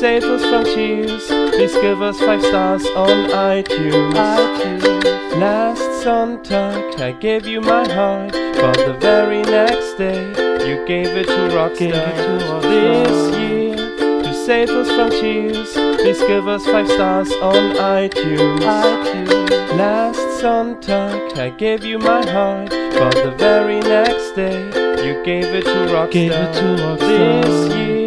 save 0.00 0.24
us 0.24 0.42
from 0.46 0.64
tears, 0.64 1.26
please 1.26 1.74
give 1.74 2.00
us 2.00 2.18
five 2.20 2.40
stars 2.40 2.86
on 2.96 3.28
iTunes. 3.28 4.14
iTunes. 4.14 5.38
Last 5.38 5.82
Sonntag, 6.02 6.98
I 6.98 7.12
gave 7.12 7.46
you 7.46 7.60
my 7.60 7.86
heart, 7.86 8.32
but 8.32 8.78
the 8.78 8.94
very 8.98 9.42
next 9.42 9.98
day, 9.98 10.22
you 10.66 10.86
gave 10.86 11.08
it 11.08 11.26
to 11.26 11.42
Rockstar. 11.54 11.78
Gave 11.78 11.94
it 11.94 12.16
to 12.16 12.32
Rockstar. 12.46 12.62
This 12.62 13.38
year, 13.40 14.22
to 14.22 14.46
save 14.46 14.70
us 14.70 14.88
from 14.88 15.10
tears, 15.10 15.72
please 16.00 16.20
give 16.20 16.48
us 16.48 16.64
five 16.64 16.88
stars 16.88 17.30
on 17.42 17.76
iTunes. 17.76 18.60
iTunes. 18.60 19.76
Last 19.76 20.18
Sonntag, 20.40 21.36
I 21.36 21.50
gave 21.50 21.84
you 21.84 21.98
my 21.98 22.24
heart, 22.24 22.70
but 22.70 23.14
the 23.16 23.34
very 23.36 23.80
next 23.80 24.30
day, 24.30 24.64
you 25.06 25.22
gave 25.24 25.44
it 25.44 25.64
to 25.64 25.78
Rockstar. 25.92 26.10
Gave 26.10 26.32
it 26.32 26.54
to 26.54 26.66
Rockstar. 26.82 27.44
This 27.44 27.74
year, 27.76 27.99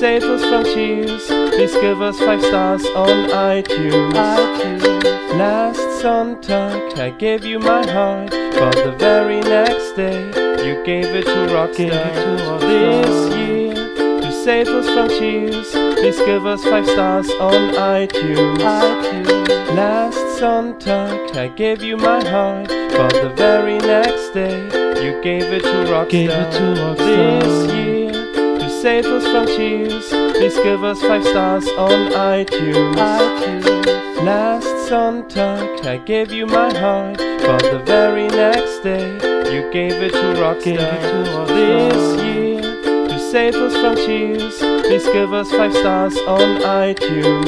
save 0.00 0.24
us 0.24 0.42
from 0.42 0.64
tears, 0.64 1.26
please 1.26 1.72
give 1.76 2.02
us 2.02 2.18
five 2.18 2.42
stars 2.42 2.84
on 2.94 3.30
iTunes. 3.30 4.12
iTunes. 4.12 5.38
Last 5.38 5.80
Sonntag 6.02 6.98
I 6.98 7.10
gave 7.10 7.46
you 7.46 7.58
my 7.58 7.86
heart, 7.90 8.30
but 8.30 8.74
the 8.74 8.94
very 8.98 9.40
next 9.40 9.92
day 9.92 10.20
you 10.66 10.84
gave 10.84 11.06
it 11.06 11.24
to 11.24 11.40
Rockstar. 11.54 12.60
This 12.60 13.36
year, 13.36 13.74
to 14.20 14.32
save 14.44 14.68
us 14.68 14.86
from 14.90 15.08
cheers, 15.08 15.70
please 15.70 16.18
give 16.18 16.44
us 16.44 16.62
five 16.64 16.86
stars 16.86 17.30
on 17.40 17.72
iTunes. 17.74 18.58
Last 19.74 20.18
Sonntag 20.38 21.34
I 21.36 21.48
gave 21.48 21.82
you 21.82 21.96
my 21.96 22.22
heart, 22.22 22.68
but 22.68 23.14
the 23.14 23.30
very 23.34 23.78
next 23.78 24.34
day 24.34 24.58
you 25.02 25.22
gave 25.22 25.44
it 25.44 25.62
to 25.62 25.78
Rockstar. 25.90 26.96
This 26.98 27.72
year, 27.72 27.86
to 27.86 27.95
save 28.86 29.06
us 29.06 29.26
from 29.26 29.46
cheers, 29.48 30.08
please 30.10 30.54
give 30.60 30.84
us 30.84 31.00
five 31.00 31.24
stars 31.24 31.66
on 31.70 32.12
iTunes. 32.12 32.94
Last 34.22 34.68
Sonntag 34.88 35.84
I 35.84 35.96
gave 35.96 36.30
you 36.30 36.46
my 36.46 36.72
heart, 36.72 37.18
but 37.18 37.62
the 37.62 37.80
very 37.84 38.28
next 38.28 38.84
day 38.84 39.08
you 39.52 39.68
gave 39.72 39.94
it 39.94 40.12
to 40.12 40.28
Rockstar. 40.40 41.48
This 41.48 42.22
year, 42.22 42.62
to 43.08 43.18
save 43.32 43.56
us 43.56 43.74
from 43.74 43.96
cheers, 44.06 44.56
please 44.86 45.06
give 45.06 45.32
us 45.32 45.50
five 45.50 45.74
stars 45.74 46.16
on 46.18 46.60
iTunes. 46.60 47.46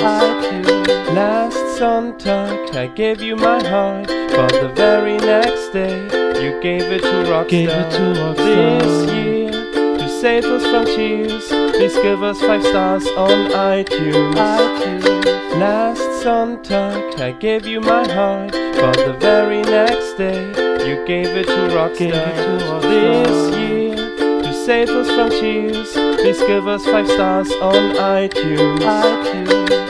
Last 1.15 1.63
Sonntag 1.79 2.75
I 2.75 2.89
gave 2.89 3.23
you 3.23 3.37
my 3.37 3.63
heart, 3.63 4.09
but 4.09 4.51
the 4.61 4.73
very 4.75 5.19
next 5.19 5.69
day 5.69 6.03
you 6.43 6.61
gave 6.61 6.91
it 6.97 7.03
to 7.03 7.17
Rockstar. 7.31 8.37
This 8.37 9.13
year, 9.13 9.29
to 9.29 9.38
save 10.21 10.45
us 10.47 10.65
from 10.65 10.85
tears. 10.85 11.47
please 11.47 11.95
give 11.99 12.25
us 12.25 12.41
five 12.41 12.63
stars 12.65 13.07
on 13.17 13.53
iTunes. 13.53 14.35
Last 15.61 16.01
Sonntag 16.25 17.21
I 17.21 17.31
gave 17.33 17.67
you 17.67 17.81
my 17.81 18.05
heart, 18.13 18.51
but 18.51 18.97
the 18.97 19.17
very 19.21 19.63
next 19.63 20.15
day 20.15 20.41
you 20.89 21.07
gave 21.07 21.29
it 21.37 21.47
to 21.47 21.63
Rockstar. 21.77 22.83
This 22.83 23.57
year, 23.57 23.95
to 24.43 24.53
save 24.67 24.91
us 24.91 25.09
from 25.09 25.31
tears, 25.31 25.93
please 25.93 26.41
give 26.43 26.67
us 26.67 26.85
five 26.85 27.07
stars 27.07 27.53
on 27.63 27.95
iTunes. 27.95 28.81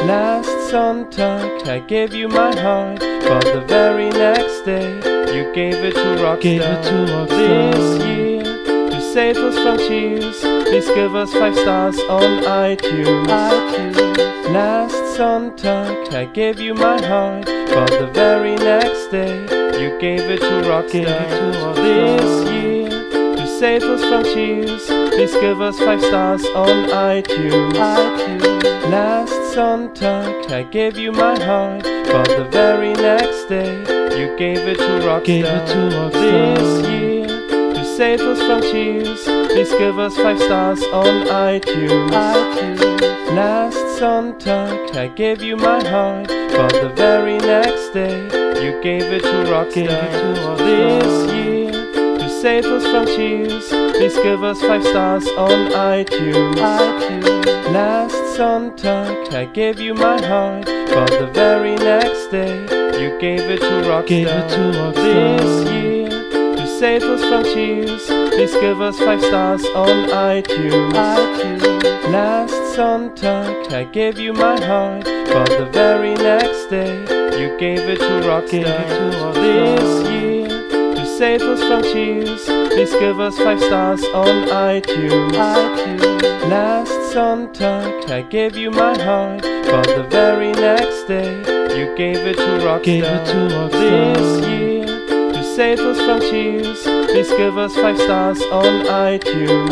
Last 0.06 0.50
Sonntag 0.70 1.66
I 1.66 1.78
gave 1.78 2.12
you 2.12 2.28
my 2.28 2.54
heart, 2.54 3.00
but 3.00 3.44
the 3.44 3.64
very 3.66 4.10
next 4.10 4.60
day 4.66 4.90
you 5.34 5.50
gave 5.54 5.76
it 5.76 5.94
to 5.94 6.08
Rockstar. 6.22 7.28
This 7.30 8.04
year, 8.04 8.08
to 8.08 8.17
save 9.18 9.36
us 9.38 9.58
from 9.58 9.78
cheers, 9.78 10.38
please 10.68 10.86
give 10.94 11.16
us 11.16 11.32
five 11.32 11.56
stars 11.56 11.98
on 12.08 12.30
iTunes. 12.44 13.26
Last 14.54 14.94
Sonntag 15.18 16.14
I 16.14 16.26
gave 16.26 16.60
you 16.60 16.72
my 16.72 17.04
heart, 17.04 17.46
but 17.46 17.90
the 17.90 18.06
very 18.14 18.54
next 18.54 19.08
day 19.08 19.34
you 19.80 19.98
gave 19.98 20.20
it 20.34 20.40
to 20.40 20.54
Rockstar. 20.70 21.74
This 21.74 22.48
year, 22.52 22.88
to 23.38 23.44
save 23.58 23.82
us 23.82 24.02
from 24.08 24.22
cheers, 24.22 24.86
please 24.86 25.34
give 25.44 25.60
us 25.60 25.76
five 25.80 26.00
stars 26.00 26.44
on 26.54 26.76
iTunes. 27.14 27.74
Last 28.94 29.32
Sonntag 29.52 30.48
I 30.52 30.62
gave 30.62 30.96
you 30.96 31.10
my 31.10 31.36
heart, 31.42 31.82
but 31.82 32.28
the 32.38 32.46
very 32.52 32.92
next 32.92 33.46
day 33.48 33.72
you 34.16 34.36
gave 34.36 34.62
it 34.72 34.78
to 34.78 34.92
Rockstar. 35.08 36.12
This 36.12 36.88
year, 36.88 36.98
to 37.00 37.07
save 37.98 38.20
us 38.20 38.38
from 38.46 38.62
cheers, 38.62 39.24
please 39.24 39.72
give 39.72 39.98
us 39.98 40.14
five 40.16 40.38
stars 40.38 40.80
on 40.92 41.26
iTunes. 41.26 42.12
Last 43.34 43.74
Sonntag 43.98 44.94
I 44.94 45.08
gave 45.08 45.42
you 45.42 45.56
my 45.56 45.82
heart, 45.82 46.28
but 46.28 46.72
the 46.74 46.90
very 46.94 47.38
next 47.38 47.88
day 47.88 48.22
you 48.62 48.80
gave 48.82 49.02
it 49.02 49.22
to 49.22 49.38
Rockstar. 49.50 50.58
This 50.58 51.32
year, 51.32 51.72
to 52.18 52.28
save 52.40 52.66
us 52.66 52.84
from 52.84 53.06
cheers, 53.06 53.66
please 53.96 54.14
give 54.18 54.44
us 54.44 54.60
five 54.60 54.84
stars 54.84 55.26
on 55.30 55.72
iTunes. 55.72 56.56
Last 57.72 58.14
Sonntag 58.38 59.34
I 59.34 59.46
gave 59.46 59.80
you 59.80 59.94
my 59.94 60.24
heart, 60.24 60.66
but 60.66 61.10
the 61.18 61.26
very 61.34 61.74
next 61.74 62.28
day 62.28 62.54
you 63.02 63.18
gave 63.18 63.40
it 63.40 63.58
to 63.58 63.74
Rockstar. 63.90 64.94
This 64.94 65.68
year, 65.68 65.78
to 65.82 65.87
save 66.78 67.02
us 67.02 67.20
from 67.24 67.42
cheers, 67.42 68.06
please 68.06 68.52
give 68.52 68.80
us 68.80 68.96
five 69.00 69.20
stars 69.20 69.64
on 69.74 70.08
iTunes. 70.10 70.92
Last 72.12 72.54
Sonntag 72.76 73.72
I 73.72 73.82
gave 73.82 74.16
you 74.16 74.32
my 74.32 74.60
heart, 74.64 75.04
but 75.04 75.48
the 75.58 75.68
very 75.72 76.14
next 76.14 76.66
day 76.66 76.94
you 77.40 77.58
gave 77.58 77.80
it 77.80 77.98
to 77.98 78.14
Rockstar. 78.28 79.34
This 79.34 80.08
year, 80.08 80.94
to 80.94 81.04
save 81.18 81.42
us 81.42 81.60
from 81.66 81.82
cheers, 81.82 82.44
please 82.44 82.92
give 82.92 83.18
us 83.18 83.36
five 83.38 83.60
stars 83.60 84.04
on 84.14 84.46
iTunes. 84.46 85.32
Last 86.48 86.92
Sonntag 87.12 88.08
I 88.08 88.22
gave 88.22 88.56
you 88.56 88.70
my 88.70 88.96
heart, 89.02 89.42
but 89.42 89.86
the 89.86 90.06
very 90.08 90.52
next 90.52 91.08
day 91.08 91.38
you 91.76 91.92
gave 91.96 92.18
it 92.18 92.36
to 92.36 92.50
Rockstar. 92.64 93.70
This 93.72 94.46
year, 94.46 94.58
to 94.58 94.67
save 95.58 95.80
us 95.80 96.00
from 96.02 96.20
cheers, 96.20 96.84
please 97.10 97.30
give 97.30 97.58
us 97.58 97.74
five 97.74 97.98
stars 97.98 98.40
on 98.42 98.86
iTunes. 98.86 99.70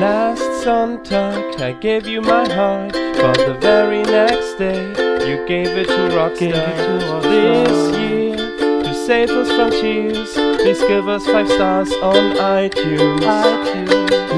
Last 0.00 0.40
Sonntag 0.64 1.60
I 1.60 1.72
gave 1.72 2.06
you 2.06 2.22
my 2.22 2.48
heart, 2.50 2.94
but 2.94 3.36
the 3.36 3.58
very 3.60 4.02
next 4.04 4.54
day 4.54 4.80
you 5.28 5.46
gave 5.46 5.68
it 5.76 5.86
to 5.88 6.02
Rockstar. 6.16 7.22
This 7.24 7.98
year, 7.98 8.36
to 8.84 8.94
save 9.06 9.28
us 9.28 9.50
from 9.52 9.70
cheers, 9.70 10.32
please 10.32 10.80
give 10.84 11.08
us 11.08 11.26
five 11.26 11.50
stars 11.50 11.92
on 12.12 12.32
iTunes. 12.38 13.20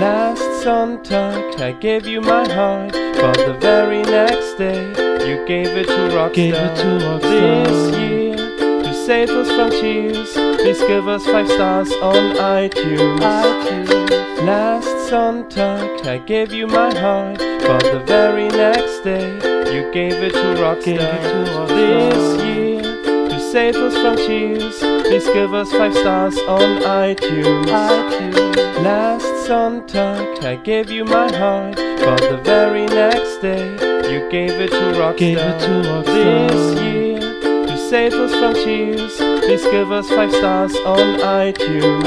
Last 0.01 0.43
Sonntag 0.65 1.61
I 1.61 1.71
gave 1.71 2.05
you 2.05 2.21
my 2.21 2.49
heart, 2.53 2.91
but 3.21 3.37
the 3.47 3.57
very 3.61 4.03
next 4.03 4.55
day 4.55 4.89
you 5.29 5.47
gave 5.47 5.69
it 5.69 5.87
to 5.87 6.01
Rockstar. 6.17 7.21
This 7.23 7.97
year, 7.97 8.07
to 8.11 8.16
save 9.07 9.31
us 9.31 9.49
from 9.53 9.71
cheers, 9.71 10.33
please 10.33 10.81
give 10.81 11.07
us 11.07 11.25
five 11.27 11.47
stars 11.49 11.93
on 12.03 12.35
iTunes. 12.35 13.21
Last 14.45 14.89
Sonntag 15.09 16.05
I 16.05 16.19
gave 16.19 16.53
you 16.53 16.67
my 16.67 16.93
heart, 16.93 17.39
but 17.39 17.85
the 17.85 18.03
very 18.05 18.49
next 18.49 19.05
day 19.05 19.29
you 19.73 19.93
gave 19.93 20.15
it 20.15 20.33
to 20.33 20.49
Rockstar. 20.61 21.69
This 21.69 22.43
year, 22.43 22.83
to 23.29 23.39
save 23.53 23.77
us 23.77 23.95
from 23.95 24.17
cheers, 24.17 24.77
please 25.07 25.27
give 25.27 25.55
us 25.55 25.71
five 25.71 25.95
stars 25.95 26.37
on 26.49 26.83
iTunes. 26.83 27.67
Last 28.83 29.31
Sonntag 29.47 30.43
I 30.43 30.57
gave 30.57 30.91
you 30.91 31.05
my 31.05 31.31
heart, 31.31 31.77
but 31.77 32.21
the 32.23 32.41
very 32.43 32.87
next 32.87 33.37
day 33.37 33.71
you 34.13 34.29
gave 34.31 34.59
it 34.59 34.71
to 34.71 34.85
Rockstar. 34.99 36.05
This 36.05 36.81
year, 36.81 36.87
to 36.87 36.96
save 37.91 38.15
us 38.15 38.33
from 38.33 38.55
cheers, 38.55 39.17
please 39.17 39.63
give 39.67 39.93
us 39.93 40.09
five 40.09 40.33
stars 40.33 40.75
on 40.79 41.21
iTunes. 41.21 42.03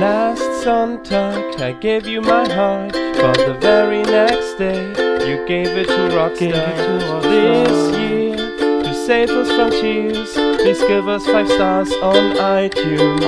Last 0.00 0.42
Sonntag 0.64 1.60
I 1.60 1.72
gave 1.72 2.08
you 2.08 2.20
my 2.20 2.48
heart, 2.52 2.92
but 2.92 3.36
the 3.36 3.56
very 3.60 4.02
next 4.02 4.54
day 4.54 4.82
you 5.28 5.46
gave 5.46 5.68
it 5.68 5.86
to 5.86 6.02
Rockstar. 6.16 7.22
This 7.22 7.98
year, 7.98 8.36
to 8.82 8.94
save 9.06 9.30
us 9.30 9.48
from 9.52 9.70
cheers, 9.70 10.32
please 10.34 10.80
give 10.80 11.06
us 11.06 11.24
five 11.26 11.48
stars 11.48 11.92
on 12.02 12.34
iTunes. 12.36 13.20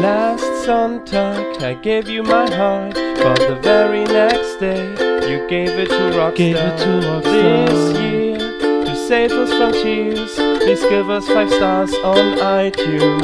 Last 0.00 0.44
Sonntag 0.64 1.60
I 1.62 1.74
gave 1.74 2.08
you 2.08 2.22
my 2.22 2.48
heart, 2.54 2.94
but 2.94 3.40
the 3.40 3.56
very 3.60 4.04
next 4.04 4.60
day 4.60 4.88
you 5.28 5.48
gave 5.48 5.70
it 5.70 5.88
to 5.88 6.04
Rockstar. 6.16 7.22
This 7.24 7.98
year, 7.98 8.12
to 8.12 8.21
save 9.08 9.32
us 9.32 9.50
from 9.50 9.72
cheers, 9.72 10.34
please 10.34 10.82
give 10.82 11.10
us 11.10 11.26
five 11.26 11.50
stars 11.50 11.92
on 12.04 12.38
iTunes. 12.38 13.22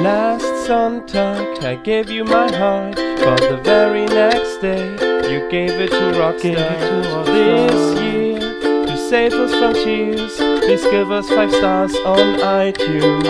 Last 0.00 0.44
Sonntag 0.66 1.64
I 1.64 1.74
gave 1.76 2.08
you 2.08 2.24
my 2.24 2.50
heart, 2.54 2.96
but 2.96 3.40
the 3.40 3.56
very 3.64 4.06
next 4.06 4.58
day 4.58 4.92
you 5.30 5.48
gave 5.50 5.72
it 5.72 5.90
to 5.90 6.04
Rockstar. 6.18 7.24
This 7.26 8.00
year, 8.00 8.38
to 8.86 8.96
save 9.08 9.32
us 9.32 9.52
from 9.58 9.74
cheers, 9.74 10.36
please 10.36 10.84
give 10.84 11.10
us 11.10 11.28
five 11.28 11.50
stars 11.50 11.94
on 12.04 12.38
iTunes. 12.38 13.24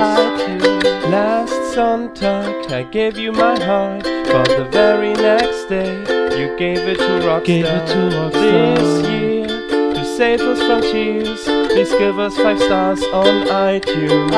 Last 1.10 1.52
Sonntag 1.74 2.70
I 2.70 2.82
gave 2.82 3.16
you 3.16 3.32
my 3.32 3.58
heart, 3.64 4.04
but 4.04 4.48
the 4.48 4.68
very 4.70 5.14
next 5.14 5.64
day 5.68 5.92
you 6.38 6.54
gave 6.58 6.78
it 6.78 6.98
to 6.98 7.12
Rockstar. 7.26 8.32
This 8.32 9.08
year, 9.08 9.20
to 9.20 9.33
save 10.16 10.40
us 10.42 10.60
from 10.60 10.80
tears. 10.80 11.42
please 11.42 11.90
give 11.98 12.20
us 12.20 12.36
five 12.36 12.58
stars 12.60 13.02
on 13.12 13.48
iTunes. 13.48 14.30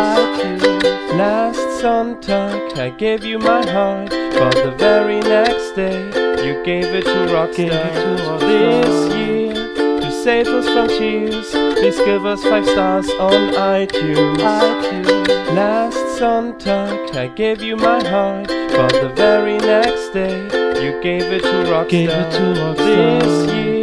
Last 1.18 1.58
Sonntag 1.82 2.78
I 2.78 2.88
gave 2.90 3.24
you 3.24 3.38
my 3.38 3.62
heart, 3.70 4.08
but 4.08 4.54
the 4.54 4.74
very 4.78 5.20
next 5.20 5.72
day 5.72 5.98
you 6.46 6.64
gave 6.64 6.86
it 6.94 7.04
to 7.04 7.20
Rockstar. 7.34 8.40
This 8.40 9.14
year, 9.14 9.54
to 10.00 10.10
save 10.24 10.48
us 10.48 10.66
from 10.66 10.88
cheers, 10.88 11.50
please 11.50 11.98
give 11.98 12.24
us 12.24 12.42
five 12.42 12.64
stars 12.64 13.10
on 13.20 13.52
iTunes. 13.52 14.38
iTunes. 14.38 15.54
Last 15.54 15.96
Sonntag, 16.18 17.14
I 17.14 17.26
gave 17.28 17.60
you 17.60 17.76
my 17.76 18.02
heart, 18.02 18.48
but 18.48 18.92
the 18.92 19.10
very 19.14 19.58
next 19.58 20.08
day, 20.14 20.42
you 20.82 20.98
gave 21.02 21.24
it 21.24 21.42
to 21.42 21.56
Rockstar. 21.70 21.88
Gave 21.90 22.08
it 22.08 22.30
to 22.32 22.44
Rockstar. 22.60 23.20
This 23.20 23.52
year, 23.52 23.66
to 23.66 23.75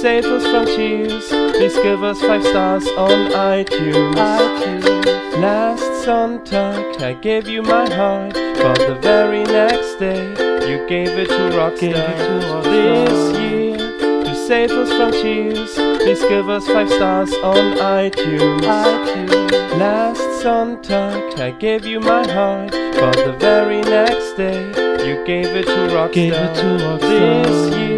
save 0.00 0.26
us 0.26 0.44
from 0.46 0.66
tears, 0.66 1.28
please 1.28 1.74
give 1.76 2.02
us 2.02 2.20
five 2.20 2.42
stars 2.44 2.86
on 2.98 3.30
iTunes. 3.32 4.14
iTunes. 4.14 5.40
Last 5.40 5.82
Sonntag, 6.04 7.00
I 7.00 7.14
gave 7.14 7.48
you 7.48 7.62
my 7.62 7.88
heart, 7.92 8.34
but 8.34 8.78
the 8.78 8.98
very 9.00 9.44
next 9.44 9.96
day, 9.98 10.22
you 10.68 10.86
gave 10.86 11.08
it 11.08 11.28
to 11.28 11.42
Rockstar. 11.56 11.80
It 11.82 12.18
to 12.26 12.46
Rockstar. 12.46 13.06
This 13.08 13.38
year, 13.38 13.76
to 14.24 14.34
save 14.46 14.70
us 14.70 14.90
from 14.92 15.12
tears, 15.12 15.74
please 15.74 16.20
give 16.20 16.48
us 16.50 16.66
five 16.66 16.90
stars 16.90 17.32
on 17.42 17.76
iTunes. 17.78 18.60
iTunes. 18.60 19.78
Last 19.78 20.20
Sonntag, 20.42 21.38
I 21.40 21.52
gave 21.52 21.86
you 21.86 22.00
my 22.00 22.26
heart, 22.30 22.70
but 22.70 23.16
the 23.16 23.34
very 23.38 23.80
next 23.80 24.34
day, 24.36 24.60
you 25.06 25.24
gave 25.24 25.56
it 25.56 25.66
to 25.66 25.80
Rockstar. 25.94 26.12
Gave 26.12 26.32
it 26.34 26.54
to 26.54 26.66
Rockstar. 26.84 27.44
This 27.46 27.76
year, 27.76 27.95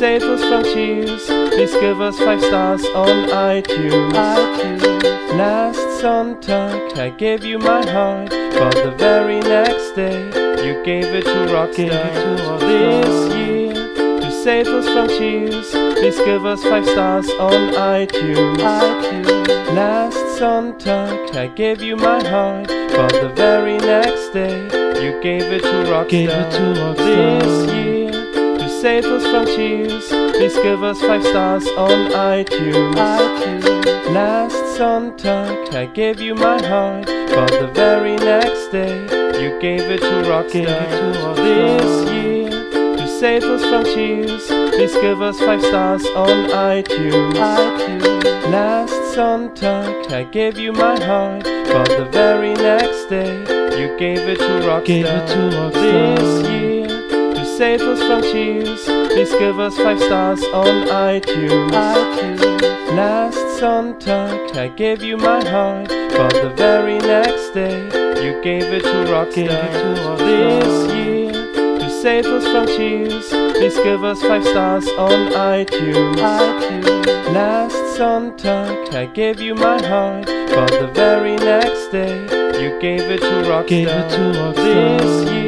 to 0.00 0.06
save 0.06 0.22
us 0.22 0.40
from 0.48 0.62
tears, 0.62 1.26
please 1.26 1.72
give 1.74 2.00
us 2.00 2.18
five 2.18 2.40
stars 2.40 2.84
on 2.94 3.28
iTunes. 3.28 4.12
iTunes. 4.12 5.36
Last 5.36 5.78
Sonntag, 6.00 6.96
I 6.96 7.10
gave 7.10 7.44
you 7.44 7.58
my 7.58 7.84
heart, 7.84 8.30
but 8.30 8.74
the 8.74 8.94
very 8.96 9.40
next 9.40 9.92
day, 9.92 10.24
you 10.64 10.82
gave 10.84 11.04
it 11.04 11.24
to 11.24 11.40
Rockstar. 11.52 11.76
Gave 11.76 11.92
it 11.92 12.14
to 12.14 12.42
Rockstar. 12.44 13.02
This 13.04 13.34
year, 13.36 14.20
to 14.20 14.42
save 14.42 14.68
us 14.68 14.86
from 14.86 15.08
tears, 15.08 15.70
please 15.70 16.18
give 16.20 16.46
us 16.46 16.62
five 16.62 16.86
stars 16.86 17.28
on 17.38 17.74
iTunes. 17.74 18.56
iTunes. 18.56 19.74
Last 19.74 20.16
Sonntag, 20.40 21.36
I 21.36 21.48
gave 21.48 21.82
you 21.82 21.96
my 21.96 22.26
heart, 22.26 22.68
but 22.68 23.12
the 23.12 23.28
very 23.36 23.76
next 23.76 24.30
day, 24.30 24.56
you 25.04 25.20
gave 25.20 25.42
it 25.42 25.62
to 25.62 25.76
Rockstar. 25.92 26.08
Gave 26.08 26.30
it 26.30 26.50
to 26.52 26.62
Rockstar. 26.80 27.40
This 27.42 27.72
year, 27.74 27.89
save 28.80 29.04
us 29.04 29.22
from 29.26 29.44
tears, 29.44 30.08
please 30.08 30.54
give 30.54 30.82
us 30.82 30.98
five 31.02 31.22
stars 31.22 31.68
on 31.76 32.10
iTunes. 32.12 32.94
iTunes. 32.94 34.14
Last 34.14 34.56
Sonntag, 34.78 35.74
I 35.74 35.84
gave 35.84 36.18
you 36.18 36.34
my 36.34 36.58
heart, 36.66 37.04
but 37.04 37.50
the 37.50 37.70
very 37.74 38.16
next 38.16 38.68
day, 38.68 38.94
you 39.42 39.60
gave 39.60 39.82
it 39.82 40.00
to 40.00 40.14
Rockstar. 40.30 40.52
Gave 40.52 40.68
it 40.68 40.90
to 40.96 41.18
Rockstar. 41.20 41.36
This 41.36 42.10
year, 42.10 42.96
to 42.96 43.06
save 43.20 43.44
us 43.44 43.62
from 43.68 43.84
tears, 43.84 44.46
please 44.46 44.94
give 44.94 45.20
us 45.20 45.38
five 45.40 45.60
stars 45.60 46.06
on 46.16 46.48
iTunes. 46.48 47.34
iTunes. 47.34 48.50
Last 48.50 48.94
Sonntag, 49.14 50.10
I 50.10 50.24
gave 50.24 50.58
you 50.58 50.72
my 50.72 50.98
heart, 51.04 51.44
but 51.44 51.88
the 51.88 52.08
very 52.10 52.54
next 52.54 53.10
day, 53.10 53.40
you 53.78 53.94
gave 53.98 54.26
it 54.26 54.38
to 54.38 54.52
Rockstar. 54.66 54.86
Gave 54.86 55.04
it 55.04 55.26
to 55.28 55.40
Rockstar. 55.56 56.16
This 56.16 56.48
year, 56.48 56.59
save 57.60 57.82
us 57.82 58.02
from 58.04 58.22
tears, 58.22 58.84
please 59.12 59.32
give 59.32 59.58
us 59.58 59.76
five 59.76 60.00
stars 60.00 60.42
on 60.44 60.88
iTunes. 60.88 61.68
iTunes. 61.68 62.96
Last 62.96 63.36
Sonntag, 63.60 64.56
I 64.56 64.68
gave 64.68 65.02
you 65.02 65.18
my 65.18 65.44
heart, 65.46 65.88
but 65.88 66.32
the 66.32 66.48
very 66.56 66.96
next 67.00 67.50
day, 67.50 67.76
you 68.24 68.42
gave 68.42 68.64
it 68.72 68.82
to 68.84 68.98
Rockstar. 69.12 69.34
Gave 69.34 69.50
it 69.50 69.72
to 69.82 69.88
Rockstar. 70.00 70.62
This 70.62 70.94
year, 70.94 71.32
to 71.80 71.90
save 72.00 72.24
us 72.24 72.44
from 72.50 72.64
tears, 72.64 73.28
please 73.28 73.76
give 73.80 74.04
us 74.04 74.22
five 74.22 74.42
stars 74.42 74.88
on 74.96 75.28
iTunes. 75.32 76.16
iTunes. 76.16 77.34
Last 77.34 77.76
Sonntag, 77.98 78.94
I 78.94 79.04
gave 79.04 79.38
you 79.38 79.54
my 79.54 79.78
heart, 79.86 80.24
but 80.24 80.70
the 80.80 80.90
very 80.94 81.36
next 81.36 81.88
day, 81.88 82.14
you 82.62 82.80
gave 82.80 83.02
it 83.02 83.20
to 83.20 83.34
Rockstar. 83.50 83.68
Gave 83.68 83.88
it 83.88 84.08
to 84.16 84.22
Rockstar. 84.40 85.00
This 85.02 85.30
year, 85.30 85.39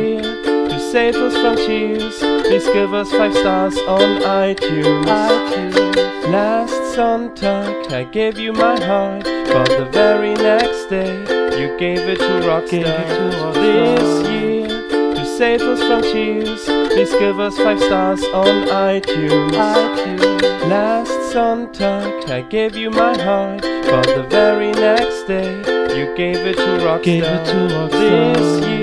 save 0.93 1.17
us 1.17 1.35
from 1.41 1.57
tears, 1.57 2.19
please 2.19 2.67
give 2.67 2.93
us 2.93 3.11
five 3.13 3.33
stars 3.33 3.79
on 3.89 4.21
iTunes. 4.21 5.07
iTunes. 5.07 6.31
Last 6.31 6.75
Sonntag, 6.95 7.91
I 7.91 8.05
gave 8.05 8.39
you 8.39 8.53
my 8.53 8.79
heart, 8.79 9.25
but 9.25 9.71
the 9.71 9.87
very 9.91 10.35
next 10.35 10.91
day, 10.91 11.15
you 11.59 11.79
gave 11.79 12.01
it 12.01 12.19
to 12.19 12.35
Rockstar. 12.47 12.71
Gave 12.71 12.87
it 12.87 13.09
to 13.17 13.37
Rockstar. 13.39 13.55
This 13.55 14.29
year, 14.29 15.15
to 15.15 15.25
save 15.39 15.63
us 15.63 15.81
from 15.81 16.03
tears, 16.03 16.65
please 16.93 17.13
give 17.13 17.41
us 17.41 17.57
five 17.57 17.81
stars 17.81 18.23
on 18.35 18.69
iTunes. 18.69 19.53
iTunes. 19.53 20.69
Last 20.69 21.11
Sonntag, 21.33 22.29
I 22.29 22.43
gave 22.43 22.77
you 22.77 22.91
my 22.91 23.17
heart, 23.17 23.63
but 23.63 24.07
the 24.15 24.27
very 24.29 24.73
next 24.73 25.23
day, 25.23 25.57
you 25.97 26.15
gave 26.15 26.37
it 26.37 26.57
to 26.57 26.71
Rockstar. 26.85 27.03
Gave 27.03 27.25
it 27.25 27.45
to 27.47 27.57
Rockstar. 27.75 28.37
This 28.37 28.67
year, 28.67 28.82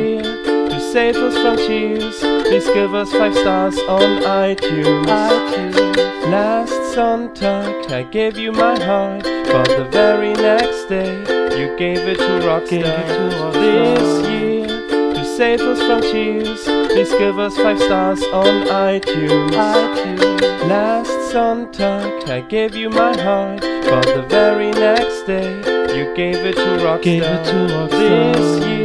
save 0.91 1.15
us 1.17 1.36
from 1.38 1.56
tears, 1.56 2.17
please 2.19 2.65
give 2.69 2.95
us 2.95 3.12
five 3.12 3.36
stars 3.36 3.78
on 3.88 4.23
iTunes. 4.23 5.06
iTunes. 5.06 6.32
Last 6.32 6.73
Sonntag, 6.95 7.91
I 7.91 8.04
gave 8.04 8.38
you 8.39 8.52
my 8.52 8.80
heart, 8.84 9.23
but 9.23 9.67
the 9.67 9.88
very 9.91 10.34
next 10.34 10.86
day, 10.86 11.13
you 11.60 11.78
gave 11.78 11.99
it 12.08 12.17
to 12.17 12.34
Rockstar. 12.47 12.69
Gave 12.69 12.86
it 12.86 13.08
to 13.08 13.36
Rockstar. 13.38 13.54
This 13.54 14.30
year, 14.32 14.67
to 15.13 15.23
save 15.38 15.62
us 15.62 15.80
from 15.80 16.02
tears, 16.02 16.63
please 16.63 17.12
give 17.12 17.38
us 17.38 17.56
five 17.56 17.80
stars 17.80 18.23
on 18.34 18.65
iTunes. 18.67 19.52
iTunes. 19.52 20.67
Last 20.67 21.12
Sonntag, 21.32 22.28
I 22.30 22.41
gave 22.41 22.75
you 22.75 22.89
my 22.89 23.15
heart, 23.15 23.62
but 23.62 24.06
the 24.08 24.23
very 24.28 24.71
next 24.71 25.23
day, 25.28 25.56
you 25.95 26.15
gave 26.15 26.38
it 26.38 26.56
to 26.56 26.69
Rockstar. 26.84 27.04
Gave 27.04 27.23
it 27.23 27.45
to 27.45 27.58
Rockstar. 27.73 28.34
This 28.34 28.65
year, 28.65 28.79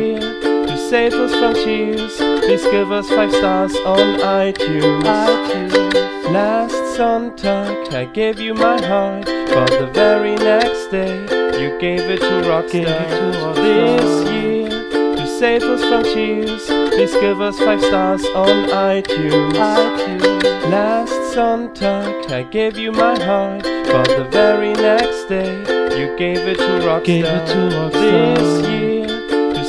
save 0.95 1.15
us 1.15 1.35
from 1.35 1.55
tears, 1.55 2.17
please 2.45 2.63
give 2.69 2.93
us 2.93 3.09
five 3.09 3.33
stars 3.33 3.75
on 3.79 4.07
iTunes. 4.21 5.03
iTunes. 5.03 6.33
Last 6.33 6.79
Sonntag, 6.97 7.93
I 7.93 8.05
gave 8.05 8.39
you 8.39 8.55
my 8.55 8.81
heart, 8.81 9.27
but 9.27 9.71
the 9.71 9.89
very 9.93 10.37
next 10.37 10.93
day, 10.93 11.17
you 11.61 11.77
gave 11.81 12.03
it 12.15 12.21
to 12.21 12.35
Rockstar. 12.49 12.71
Gave 12.71 12.87
it 12.87 13.09
to 13.19 13.27
Rockstar. 13.41 13.99
This 14.03 14.15
year, 14.31 15.17
to 15.17 15.27
save 15.41 15.65
us 15.65 15.83
from 15.89 16.05
tears, 16.15 16.65
please 16.95 17.15
give 17.15 17.41
us 17.41 17.59
five 17.59 17.81
stars 17.81 18.25
on 18.27 18.57
iTunes. 18.69 19.55
iTunes. 19.55 20.71
Last 20.71 21.19
Sonntag, 21.35 22.31
I 22.31 22.45
gave 22.45 22.79
you 22.79 22.93
my 22.93 23.19
heart, 23.21 23.65
but 23.65 24.07
the 24.17 24.29
very 24.31 24.73
next 24.75 25.25
day, 25.25 25.51
you 25.99 26.17
gave 26.17 26.47
it 26.53 26.59
to 26.59 26.73
Rockstar. 26.87 27.05
Gave 27.05 27.25
it 27.25 27.47
to 27.49 27.61
Rockstar. 27.77 28.37
This 28.39 28.69
year, 28.69 28.84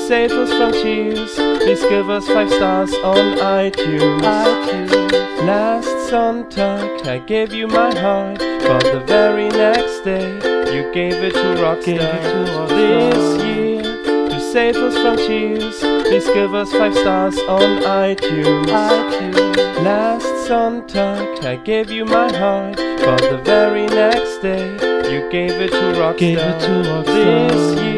save 0.08 0.32
us 0.32 0.52
from 0.52 0.72
tears, 0.72 1.34
please 1.34 1.82
give 1.86 2.12
us 2.12 2.28
five 2.28 2.50
stars 2.50 2.94
on 2.96 3.38
iTunes. 3.40 4.22
iTunes. 4.22 5.12
Last 5.48 5.88
Sonntag, 6.12 7.08
I 7.08 7.18
gave 7.18 7.52
you 7.54 7.68
my 7.68 7.92
heart, 7.98 8.38
but 8.38 8.84
the 8.84 9.04
very 9.08 9.50
next 9.50 10.02
day, 10.02 10.28
you 10.76 10.94
gave 10.94 11.24
it 11.24 11.34
to 11.34 11.48
Rockstar. 11.62 11.86
Gave 11.86 12.02
it 12.02 12.22
to 12.22 12.52
Rockstar. 12.54 12.70
This 12.70 13.46
year, 13.46 13.82
to 14.30 14.40
save 14.54 14.76
us 14.76 14.96
from 14.96 15.18
tears, 15.18 15.80
please 15.80 16.28
give 16.28 16.54
us 16.54 16.72
five 16.72 16.94
stars 16.94 17.40
on 17.48 17.82
iTunes. 17.82 18.66
iTunes. 18.66 19.84
Last 19.84 20.26
Sonntag, 20.48 21.44
I 21.44 21.56
gave 21.56 21.90
you 21.90 22.06
my 22.06 22.32
heart, 22.32 22.78
but 22.78 23.22
the 23.22 23.40
very 23.44 23.88
next 23.88 24.38
day, 24.44 24.72
you 25.12 25.28
gave 25.32 25.54
it 25.54 25.72
to 25.72 25.86
Rockstar. 25.98 26.18
Gave 26.20 26.38
it 26.38 26.60
to 26.60 26.72
Rockstar. 26.90 27.50
This 27.50 27.82
year, 27.82 27.95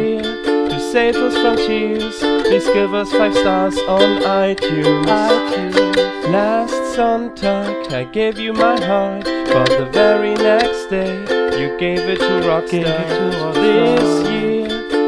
save 0.98 1.16
us 1.18 1.38
from 1.38 1.56
tears, 1.58 2.18
please 2.48 2.66
give 2.74 2.92
us 2.96 3.12
five 3.12 3.32
stars 3.36 3.78
on 3.88 4.10
iTunes. 4.24 5.06
iTunes. 5.06 6.32
Last 6.34 6.74
Sonntag, 6.96 7.94
I 7.94 8.04
gave 8.06 8.40
you 8.40 8.52
my 8.52 8.84
heart, 8.84 9.26
but 9.26 9.70
the 9.78 9.86
very 9.92 10.34
next 10.34 10.88
day, 10.88 11.14
you 11.62 11.78
gave 11.78 12.00
it 12.14 12.18
to 12.18 12.34
Rockstar. 12.48 12.72
Gave 12.72 12.88
it 12.88 13.10
to 13.20 13.26
Rockstar. 13.38 13.54
This 13.54 14.30
year, 14.32 14.68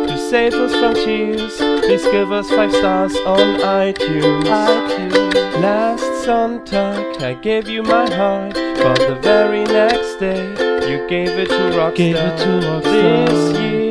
to 0.09 0.15
save 0.29 0.53
us 0.53 0.73
from 0.79 0.93
tears, 0.93 1.57
please 1.57 2.05
give 2.15 2.31
us 2.31 2.47
five 2.51 2.71
stars 2.71 3.15
on 3.25 3.47
iTunes. 3.61 4.43
iTunes. 4.43 5.61
Last 5.63 6.03
Sonntag, 6.23 7.19
I 7.23 7.33
gave 7.33 7.67
you 7.67 7.81
my 7.81 8.07
heart, 8.13 8.53
but 8.53 8.99
the 8.99 9.17
very 9.23 9.63
next 9.63 10.19
day, 10.19 10.43
you 10.87 11.07
gave 11.09 11.33
it 11.43 11.49
to 11.49 11.63
Rockstar. 11.77 11.95
Gave 11.95 12.15
it 12.15 12.37
to 12.43 12.51
Rockstar. 12.67 13.27
This 13.27 13.59
year, 13.59 13.88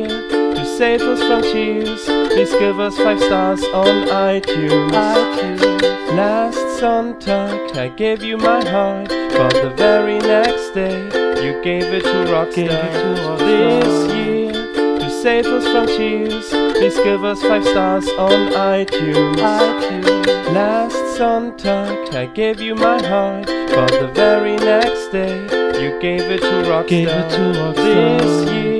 save 0.79 1.01
us 1.01 1.19
from 1.27 1.41
tears, 1.41 2.05
please 2.05 2.53
give 2.53 2.79
us 2.79 2.95
five 2.95 3.19
stars 3.19 3.61
on 3.73 4.07
iTunes. 4.07 4.91
iTunes. 4.91 6.15
Last 6.15 6.55
Sonntag, 6.79 7.75
I 7.75 7.89
gave 7.89 8.23
you 8.23 8.37
my 8.37 8.63
heart, 8.63 9.09
but 9.09 9.51
the 9.61 9.71
very 9.75 10.19
next 10.19 10.69
day, 10.69 10.97
you 11.43 11.61
gave 11.61 11.83
it 11.83 12.03
to 12.03 12.19
Rockstar. 12.31 12.55
Gave 12.55 12.71
it 12.71 12.93
to 12.93 13.09
Rockstar. 13.25 13.81
This 13.83 14.13
year, 14.15 14.99
to 14.99 15.09
save 15.21 15.47
us 15.47 15.65
from 15.65 15.87
tears, 15.87 16.47
please 16.47 16.95
give 16.99 17.25
us 17.25 17.41
five 17.41 17.65
stars 17.65 18.07
on 18.11 18.53
iTunes. 18.53 19.35
iTunes. 19.35 20.53
Last 20.53 20.95
Sonntag, 21.19 22.15
I 22.15 22.27
gave 22.27 22.61
you 22.61 22.75
my 22.75 23.05
heart, 23.05 23.47
but 23.47 23.91
the 23.99 24.07
very 24.15 24.55
next 24.55 25.09
day 25.11 25.35
you 25.83 25.99
gave 25.99 26.21
it 26.21 26.39
to 26.39 26.55
Rockstar. 26.71 26.87
Gave 26.87 27.07
it 27.09 27.29
to 27.31 27.43
Rockstar. 27.59 28.21
This 28.21 28.51
year, 28.53 28.78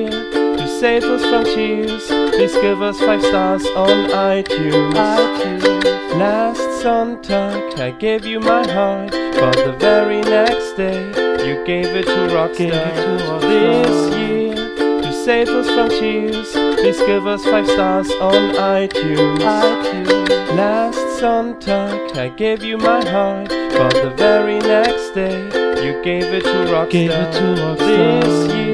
save 0.79 1.03
us 1.03 1.21
from 1.25 1.43
tears, 1.43 2.07
please 2.07 2.53
give 2.53 2.81
us 2.81 2.97
five 2.99 3.21
stars 3.21 3.65
on 3.75 4.09
iTunes. 4.11 4.93
iTunes. 4.93 6.17
Last 6.17 6.61
Sonntag 6.81 7.77
I 7.77 7.91
gave 7.91 8.25
you 8.25 8.39
my 8.39 8.65
heart, 8.65 9.11
but 9.11 9.57
the 9.57 9.73
very 9.77 10.21
next 10.21 10.77
day 10.77 11.01
you 11.45 11.65
gave 11.65 11.87
it 11.87 12.05
to 12.05 12.21
Rockstar. 12.33 12.57
Gave 12.57 12.73
it 12.73 12.95
to 12.95 13.11
Rockstar. 13.25 13.41
This 13.41 14.17
year, 14.17 15.01
to 15.01 15.11
save 15.25 15.49
us 15.49 15.67
from 15.67 15.89
tears, 15.89 16.51
please 16.79 16.99
give 16.99 17.27
us 17.27 17.43
five 17.43 17.67
stars 17.67 18.09
on 18.21 18.55
iTunes. 18.55 19.39
iTunes. 19.39 20.29
Last 20.55 20.97
Sonntag 21.19 22.15
I 22.15 22.29
gave 22.29 22.63
you 22.63 22.77
my 22.77 23.03
heart, 23.09 23.49
but 23.49 23.93
the 24.01 24.13
very 24.15 24.59
next 24.59 25.09
day 25.09 25.43
you 25.85 26.01
gave 26.03 26.23
it 26.23 26.43
to 26.43 26.57
Rockstar. 26.71 26.89
Gave 26.89 27.11
it 27.11 27.33
to 27.33 27.45
Rockstar. 27.61 28.23
This 28.23 28.53
year, 28.53 28.68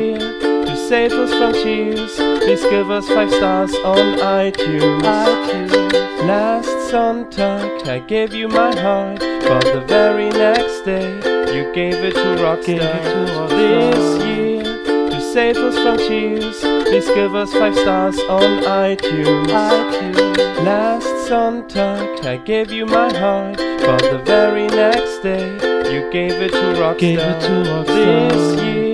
save 0.90 1.14
us 1.14 1.32
from 1.32 1.54
tears, 1.54 2.16
please 2.16 2.62
give 2.66 2.92
us 2.92 3.08
five 3.08 3.32
stars 3.32 3.74
on 3.84 4.20
iTunes. 4.20 5.02
iTunes. 5.02 6.28
Last 6.28 6.70
Sonntag 6.92 7.88
I 7.88 8.00
gave 8.00 8.36
you 8.36 8.48
my 8.48 8.76
heart, 8.80 9.20
but 9.20 9.64
the 9.64 9.84
very 9.88 10.30
next 10.30 10.82
day 10.82 11.10
you 11.56 11.74
gave 11.74 11.96
it 11.96 12.14
to 12.14 12.30
Rockstar. 12.44 12.66
Gave 12.66 12.82
it 12.82 13.04
to 13.04 13.22
Rockstar. 13.34 13.50
This 13.50 14.26
year, 14.28 14.64
to 15.10 15.22
save 15.34 15.58
us 15.58 15.76
from 15.80 15.98
tears, 15.98 16.60
please 16.60 17.08
give 17.08 17.34
us 17.34 17.52
five 17.54 17.76
stars 17.76 18.20
on 18.30 18.62
iTunes. 18.64 19.48
iTunes. 19.48 20.64
Last 20.64 21.08
Sonntag 21.28 22.24
I 22.26 22.38
gave 22.38 22.72
you 22.72 22.86
my 22.86 23.12
heart, 23.12 23.58
but 23.58 24.02
the 24.04 24.20
very 24.24 24.68
next 24.68 25.24
day 25.24 25.48
you 25.92 26.12
gave 26.12 26.34
it 26.34 26.52
to 26.52 26.68
Rockstar. 26.80 27.00
Gave 27.00 27.20
it 27.20 27.42
to 27.42 27.54
Rockstar. 27.72 28.30
This 28.30 28.62
year, 28.64 28.85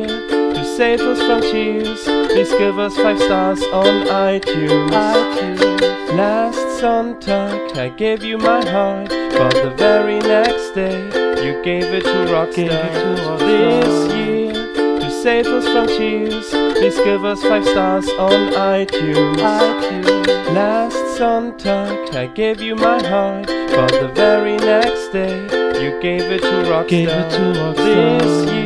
save 0.81 1.01
us 1.01 1.21
from 1.21 1.41
tears, 1.41 2.03
please 2.05 2.49
give 2.53 2.79
us 2.79 2.95
five 2.95 3.19
stars 3.19 3.61
on 3.65 4.07
iTunes. 4.07 4.89
iTunes. 4.89 6.17
Last 6.17 6.57
Sonntag 6.81 7.77
I 7.77 7.89
gave 7.89 8.23
you 8.23 8.39
my 8.39 8.65
heart, 8.67 9.09
but 9.09 9.53
the 9.53 9.69
very 9.77 10.17
next 10.17 10.71
day 10.71 10.97
you 11.45 11.61
gave 11.63 11.85
it 11.97 12.03
to 12.03 12.17
Rockstar. 12.33 12.55
Gave 12.55 12.71
it 12.71 12.93
to 13.03 13.09
Rockstar. 13.21 13.45
This 13.45 14.15
year, 14.15 14.99
to 15.01 15.11
save 15.21 15.45
us 15.45 15.65
from 15.73 15.85
tears, 15.85 16.49
please 16.49 16.97
give 17.01 17.25
us 17.25 17.43
five 17.43 17.63
stars 17.63 18.09
on 18.17 18.39
iTunes. 18.53 19.37
iTunes. 19.37 20.55
Last 20.55 21.01
Sonntag 21.19 22.15
I 22.15 22.25
gave 22.25 22.59
you 22.59 22.75
my 22.75 22.99
heart, 23.07 23.45
but 23.45 23.91
the 24.01 24.09
very 24.15 24.57
next 24.57 25.09
day 25.09 25.35
you 25.83 25.91
gave 26.01 26.23
it 26.35 26.41
to 26.41 26.55
Rockstar. 26.71 26.87
Gave 26.87 27.09
it 27.09 27.29
to 27.37 27.43
Rockstar. 27.59 28.19
This 28.21 28.51
year, 28.51 28.60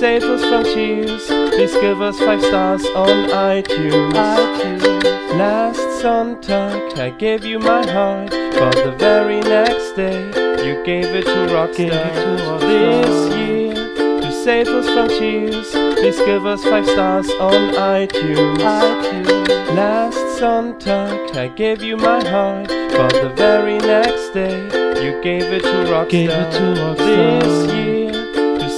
save 0.00 0.22
us 0.22 0.40
from 0.48 0.64
tears, 0.64 1.26
please 1.26 1.74
give 1.74 2.00
us 2.00 2.18
five 2.20 2.40
stars 2.40 2.82
on 2.96 3.28
iTunes. 3.28 4.12
iTunes. 4.14 5.38
Last 5.38 5.78
Sonntag 6.00 6.98
I 6.98 7.10
gave 7.10 7.44
you 7.44 7.58
my 7.58 7.86
heart, 7.86 8.30
but 8.30 8.74
the 8.76 8.92
very 8.92 9.40
next 9.40 9.92
day 9.96 10.20
you 10.66 10.82
gave 10.84 11.04
it 11.04 11.26
to 11.26 11.40
Rockstar. 11.52 11.76
Gave 11.76 11.92
it 11.92 12.14
to 12.14 12.30
Rockstar. 12.46 13.04
This 13.04 13.36
year, 13.36 14.20
to 14.22 14.32
save 14.32 14.68
us 14.68 14.86
from 14.86 15.08
tears, 15.08 15.70
please 15.70 16.18
give 16.20 16.46
us 16.46 16.64
five 16.64 16.86
stars 16.86 17.28
on 17.32 17.74
iTunes. 17.74 18.56
iTunes. 18.56 19.76
Last 19.76 20.16
Sonntag 20.40 21.36
I 21.36 21.48
gave 21.48 21.82
you 21.82 21.98
my 21.98 22.26
heart, 22.26 22.68
but 22.68 23.12
the 23.12 23.28
very 23.36 23.76
next 23.76 24.30
day 24.30 24.56
you 25.04 25.20
gave 25.22 25.44
it 25.52 25.62
to 25.62 25.76
Rockstar. 25.92 26.08
Gave 26.08 26.30
it 26.30 26.52
to 26.52 26.64
Rockstar. 26.80 27.42
This 27.42 27.74
year, 27.74 27.89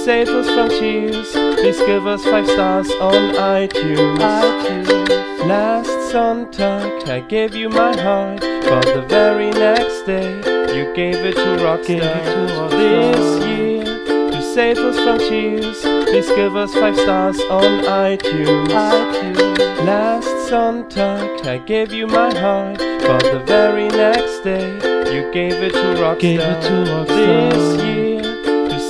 to 0.03 0.05
save 0.05 0.29
us 0.29 0.47
from 0.47 0.69
tears, 0.69 1.31
please 1.31 1.77
give 1.85 2.05
us 2.07 2.23
five 2.25 2.45
stars 2.47 2.91
on 2.99 3.35
iTunes. 3.35 4.17
iTunes. 4.17 5.47
Last 5.47 5.89
Sonntag 6.11 7.07
I 7.07 7.21
gave 7.21 7.55
you 7.55 7.69
my 7.69 7.95
heart, 7.97 8.41
but 8.41 8.85
the 8.85 9.05
very 9.07 9.51
next 9.51 10.05
day 10.05 10.29
you 10.75 10.93
gave 10.93 11.15
it 11.15 11.35
to 11.35 11.49
Rockstar. 11.63 11.85
Gave 11.87 12.03
it 12.03 12.25
to 12.25 12.53
Rockstar. 12.53 12.71
This 12.71 13.45
year, 13.45 13.83
to 14.31 14.41
save 14.53 14.77
us 14.77 14.97
from 14.97 15.19
tears, 15.19 15.81
please 15.81 16.27
give 16.27 16.55
us 16.55 16.73
five 16.73 16.95
stars 16.97 17.39
on 17.49 17.83
iTunes. 17.85 18.67
iTunes. 18.67 19.85
Last 19.85 20.27
Sonntag 20.49 21.45
I 21.45 21.57
gave 21.59 21.93
you 21.93 22.07
my 22.07 22.33
heart, 22.37 22.77
but 22.77 23.23
the 23.23 23.41
very 23.45 23.87
next 23.87 24.43
day 24.43 24.67
you 25.13 25.31
gave 25.31 25.63
it 25.63 25.71
to 25.73 25.87
Rockstar. 26.01 26.19
Gave 26.19 26.39
it 26.41 26.61
to 26.61 26.91
Rockstar. 26.91 27.51
This 27.53 27.83
year, 27.83 27.92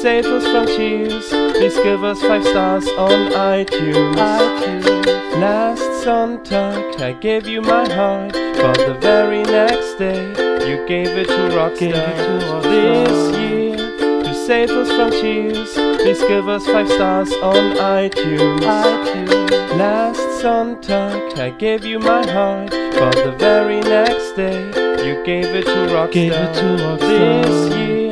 save 0.03 0.25
us 0.25 0.43
from 0.51 0.65
tears, 0.65 1.29
please 1.29 1.77
give 1.77 2.03
us 2.03 2.19
five 2.23 2.43
stars 2.43 2.85
on 2.97 3.31
iTunes. 3.31 4.15
iTunes. 4.15 5.39
Last 5.39 5.79
Sonntag 6.03 6.99
I 6.99 7.13
gave 7.13 7.47
you 7.47 7.61
my 7.61 7.87
heart, 7.87 8.33
but 8.33 8.77
the 8.85 8.95
very 8.99 9.43
next 9.43 9.93
day 9.93 10.21
you 10.67 10.85
gave 10.89 11.07
it 11.07 11.27
to 11.27 11.43
Rockstar. 11.55 11.79
Gave 11.79 11.95
it 11.95 12.17
to 12.17 12.45
Rockstar. 12.49 12.63
This 12.63 13.37
year, 13.39 14.23
to 14.23 14.33
save 14.45 14.71
us 14.71 14.89
from 14.89 15.11
tears, 15.11 15.71
please 16.01 16.21
give 16.23 16.49
us 16.49 16.65
five 16.65 16.89
stars 16.89 17.31
on 17.35 17.77
iTunes. 17.77 18.59
iTunes. 18.59 19.77
Last 19.77 20.19
Sonntag 20.43 21.39
I 21.39 21.51
gave 21.51 21.85
you 21.85 21.99
my 21.99 22.29
heart, 22.29 22.71
but 22.71 23.15
the 23.23 23.31
very 23.39 23.79
next 23.79 24.33
day 24.33 24.59
you 25.07 25.23
gave 25.23 25.45
it 25.45 25.63
to 25.63 25.79
Rockstar. 25.95 26.11
Gave 26.11 26.33
it 26.33 26.53
to 26.55 26.67
Rockstar. 26.83 27.43
This 27.45 27.77
year, 27.77 28.02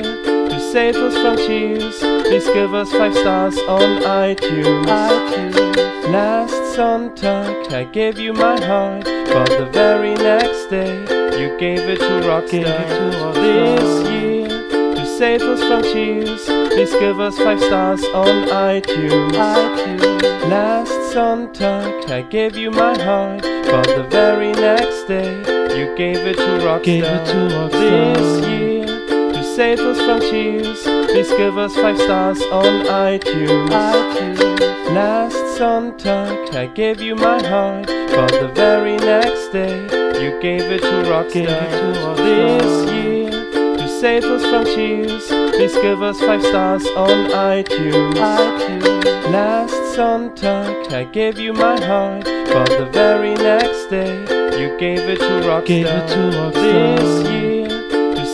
save 0.72 0.96
us 0.96 1.14
from 1.16 1.36
tears, 1.36 2.00
please 2.00 2.46
give 2.46 2.74
us 2.74 2.90
five 2.94 3.14
stars 3.14 3.58
on 3.68 4.02
iTunes. 4.04 4.86
iTunes. 4.86 6.12
Last 6.14 6.54
Sonntag 6.78 7.74
I 7.74 7.84
gave 7.84 8.18
you 8.18 8.32
my 8.32 8.58
heart, 8.64 9.04
but 9.04 9.50
the 9.50 9.66
very 9.74 10.14
next 10.14 10.68
day 10.68 10.94
you 11.38 11.58
gave 11.60 11.80
it 11.90 12.00
to 12.00 12.14
Rockstar. 12.28 12.52
Gave 12.52 12.68
it 12.68 12.88
to 12.88 13.18
Rockstar. 13.20 13.36
This 13.36 14.12
year, 14.12 14.48
to 14.96 15.06
save 15.18 15.42
us 15.42 15.62
from 15.68 15.82
tears, 15.84 16.46
please 16.46 16.94
give 17.04 17.20
us 17.20 17.38
five 17.38 17.60
stars 17.60 18.06
on 18.14 18.48
iTunes. 18.48 19.32
iTunes. 19.32 20.50
Last 20.50 20.92
Sonntag 21.14 22.10
I 22.10 22.22
gave 22.22 22.56
you 22.56 22.72
my 22.72 22.98
heart, 22.98 23.42
but 23.42 23.88
the 23.88 24.04
very 24.10 24.54
next 24.54 25.04
day 25.04 25.32
you 25.78 25.94
gave 25.98 26.20
it 26.32 26.38
to 26.38 26.52
Rockstar. 26.64 26.84
Gave 26.84 27.04
it 27.04 27.26
to 27.26 27.38
Rockstar. 27.56 28.16
This 28.16 28.48
year, 28.48 28.71
save 29.62 29.80
us 29.82 30.00
from 30.02 30.20
tears, 30.22 30.82
please 31.12 31.30
give 31.38 31.56
us 31.56 31.76
five 31.76 31.96
stars 31.96 32.42
on 32.52 32.84
iTunes. 32.88 33.70
iTunes. 33.70 34.96
Last 34.96 35.36
Sonntag 35.56 36.56
I 36.56 36.66
gave 36.66 37.00
you 37.00 37.14
my 37.16 37.40
heart, 37.46 37.86
but 37.86 38.32
the 38.42 38.50
very 38.56 38.98
next 38.98 39.50
day 39.50 39.76
you 40.24 40.32
gave 40.42 40.64
it 40.76 40.82
to 40.82 40.96
Rockstar. 41.12 41.34
Gave 41.34 41.50
it 41.50 41.72
to 41.78 41.88
Rockstar. 42.02 42.18
This 42.18 42.92
year, 42.92 43.78
to 43.78 43.88
save 44.02 44.24
us 44.24 44.44
from 44.50 44.66
tears, 44.66 45.28
please 45.28 45.76
give 45.86 46.02
us 46.02 46.20
five 46.20 46.42
stars 46.42 46.88
on 46.98 47.30
iTunes. 47.30 48.16
iTunes. 48.16 49.32
Last 49.32 49.80
Sonntag 49.96 50.92
I 50.92 51.04
gave 51.04 51.38
you 51.38 51.54
my 51.54 51.80
heart, 51.86 52.24
but 52.56 52.68
the 52.80 52.90
very 52.92 53.36
next 53.36 53.86
day 53.92 54.14
you 54.60 54.76
gave 54.80 55.08
it 55.14 55.20
to 55.20 55.34
Rockstar. 55.48 55.66
Gave 55.68 55.86
it 55.86 56.08
to 56.16 56.22
Rockstar. 56.38 56.98
This 56.98 57.30
year, 57.30 57.51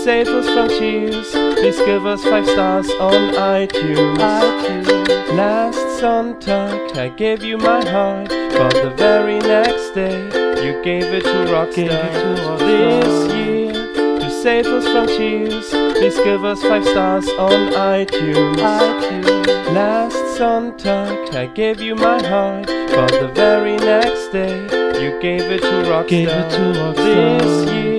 save 0.08 0.30
us 0.30 0.48
from 0.54 0.70
tears, 0.70 1.32
please 1.32 1.78
give 1.80 2.06
us 2.06 2.24
five 2.24 2.46
stars 2.46 2.89
on 2.91 3.34
iTunes. 3.34 4.15
iTunes. 4.15 5.36
Last 5.36 5.84
Sonntag 6.00 6.96
I 6.96 7.10
gave 7.10 7.43
you 7.43 7.58
my 7.58 7.84
heart, 7.84 8.30
but 8.30 8.74
the 8.74 8.91
very 8.96 9.38
next 9.39 9.89
day 9.89 10.17
you 10.63 10.82
gave 10.82 11.04
it 11.17 11.26
to 11.26 11.39
Rockstar. 11.52 11.76
Gave 11.76 11.91
it 11.91 12.13
to 12.22 12.41
Rockstar. 12.41 13.04
This 13.04 13.34
year, 13.36 13.74
to 14.22 14.30
save 14.32 14.67
us 14.67 14.86
from 14.88 15.08
tears, 15.08 15.70
please 15.98 16.17
give 16.28 16.46
us 16.46 16.62
five 16.62 16.86
stars 16.86 17.28
on 17.32 17.74
iTunes. 17.74 18.56
iTunes. 18.56 19.74
Last 19.74 20.15
Sonntag 20.39 21.36
I 21.36 21.48
gave 21.48 21.82
you 21.82 21.96
my 21.96 22.26
heart, 22.26 22.67
but 22.96 23.12
the 23.12 23.28
very 23.36 23.76
next 23.76 24.30
day 24.30 24.56
you 25.04 25.20
gave 25.20 25.52
it 25.56 25.62
to 25.63 25.76
Rockstar. 25.91 26.08
Gave 26.08 26.30
it 26.30 26.50
to 26.52 26.63
Rockstar. 26.80 27.41
This 27.41 27.74
year, 27.74 27.97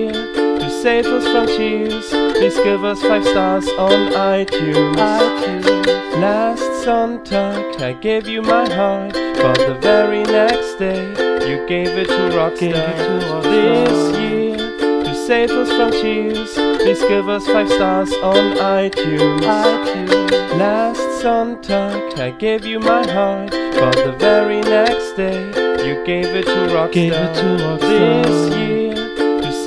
save 0.81 1.05
us 1.07 1.25
from 1.25 1.45
tears, 1.45 2.07
please 2.09 2.55
give 2.59 2.85
us 2.85 3.01
five 3.01 3.25
stars 3.25 3.67
on 3.77 4.13
iTunes. 4.13 4.95
iTunes. 4.95 6.21
Last 6.21 6.63
Sonntag 6.85 7.81
I 7.81 7.91
gave 7.93 8.27
you 8.29 8.41
my 8.41 8.67
heart, 8.73 9.11
but 9.13 9.57
the 9.57 9.77
very 9.81 10.23
next 10.23 10.75
day 10.75 11.03
you 11.49 11.67
gave 11.67 11.89
it 11.89 12.07
to 12.07 12.23
Rockstar. 12.37 12.59
Gave 12.59 12.75
it 12.75 12.97
to 12.97 13.25
Rockstar. 13.27 13.43
This 13.43 14.19
year, 14.21 14.57
to 15.03 15.13
save 15.27 15.51
us 15.51 15.69
from 15.75 15.91
tears, 15.91 16.53
please 16.53 17.01
give 17.01 17.27
us 17.27 17.45
five 17.45 17.69
stars 17.69 18.13
on 18.23 18.55
iTunes. 18.55 19.41
iTunes. 19.41 20.57
Last 20.57 21.01
Sonntag 21.21 22.17
I 22.19 22.31
gave 22.31 22.65
you 22.65 22.79
my 22.79 23.05
heart, 23.05 23.51
but 23.51 23.95
the 23.95 24.13
very 24.17 24.61
next 24.61 25.11
day 25.17 25.39
you 25.85 26.05
gave 26.05 26.27
it 26.27 26.45
to 26.45 26.59
Rockstar. 26.73 26.93
Gave 26.93 27.13
it 27.13 27.33
to 27.35 27.47
Rockstar. 27.63 28.23
This 28.23 28.55
year, 28.55 28.68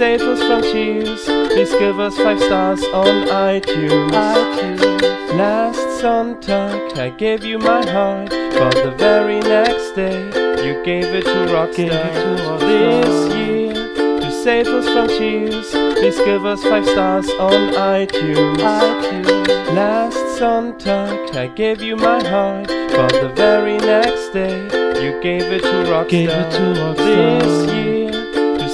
save 0.03 0.23
us 0.23 0.43
from 0.43 0.63
tears, 0.63 1.25
please 1.53 1.71
give 1.77 2.01
us 2.01 2.17
five 2.17 2.41
stars 2.41 2.83
on 2.87 3.15
iTunes. 3.29 4.11
iTunes. 4.11 5.39
Last 5.39 5.79
Sonntag 6.03 6.99
I 6.99 7.11
gave 7.11 7.45
you 7.45 7.61
my 7.61 7.89
heart, 7.89 8.31
but 8.31 8.75
the 8.75 8.91
very 8.99 9.39
next 9.39 9.93
day 9.93 10.19
you 10.67 10.83
gave 10.85 11.05
it 11.19 11.25
to 11.25 11.43
Gave 11.77 11.93
it 11.93 12.15
to 12.25 12.43
Rockstar. 12.43 12.59
This 12.59 13.35
year, 13.37 13.75
to 14.23 14.31
save 14.43 14.67
us 14.67 14.87
from 14.93 15.07
cheers, 15.07 15.71
please 15.71 16.19
give 16.29 16.45
us 16.47 16.61
five 16.65 16.85
stars 16.85 17.31
on 17.39 17.61
iTunes. 17.75 18.57
iTunes. 18.57 19.75
Last 19.77 20.23
Sonntag 20.37 21.37
I 21.37 21.47
gave 21.47 21.81
you 21.81 21.95
my 21.95 22.21
heart, 22.27 22.67
but 22.67 23.13
the 23.13 23.31
very 23.37 23.79
next 23.79 24.31
day 24.31 24.57
you 25.05 25.13
gave 25.23 25.47
it 25.57 25.63
to 25.63 25.77
Rockstar. 25.93 26.09
Gave 26.09 26.29
it 26.29 26.51
to 26.57 26.65
Rockstar. 26.81 27.41
This 27.41 27.73
year, 27.73 27.92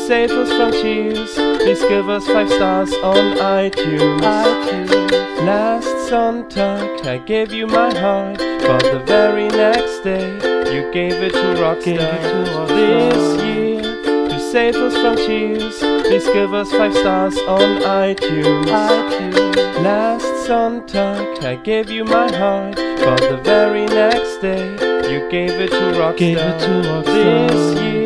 save 0.09 0.31
us 0.31 0.49
from 0.57 0.73
cheers, 0.73 1.35
please 1.35 1.83
give 1.83 2.09
us 2.09 2.27
five 2.29 2.49
stars 2.49 2.91
on 3.03 3.37
iTunes. 3.37 4.21
iTunes. 4.21 5.21
Last 5.45 5.85
Sonntag 6.09 7.05
I 7.05 7.19
gave 7.19 7.53
you 7.53 7.67
my 7.67 7.93
heart, 7.95 8.39
but 8.39 8.83
the 8.85 9.01
very 9.05 9.49
next 9.49 9.99
day 10.01 10.29
you 10.75 10.91
gave 10.93 11.13
it 11.13 11.35
to 11.35 11.49
Rockstar. 11.61 11.85
Gave 11.85 12.01
it 12.01 12.23
to 12.23 12.39
Rockstar. 12.55 12.69
This 12.69 13.45
year, 13.45 14.29
to 14.31 14.41
save 14.51 14.77
us 14.77 14.95
from 14.95 15.17
cheers, 15.27 15.79
please 16.07 16.27
give 16.29 16.55
us 16.55 16.71
five 16.71 16.95
stars 16.95 17.37
on 17.41 17.83
iTunes. 17.83 18.65
iTunes. 18.65 19.85
Last 19.85 20.25
Sonntag 20.49 21.45
I 21.45 21.57
gave 21.57 21.91
you 21.91 22.07
my 22.07 22.35
heart, 22.35 22.77
but 22.77 23.21
the 23.21 23.37
very 23.45 23.85
next 23.85 24.39
day 24.39 24.65
you 25.13 25.29
gave 25.29 25.51
it 25.61 25.71
to 25.71 25.85
Rockstar. 26.01 26.17
Gave 26.17 26.39
it 26.39 26.59
to 26.61 26.73
Rockstar. 26.89 27.51
This 27.51 27.83
year, 27.83 27.98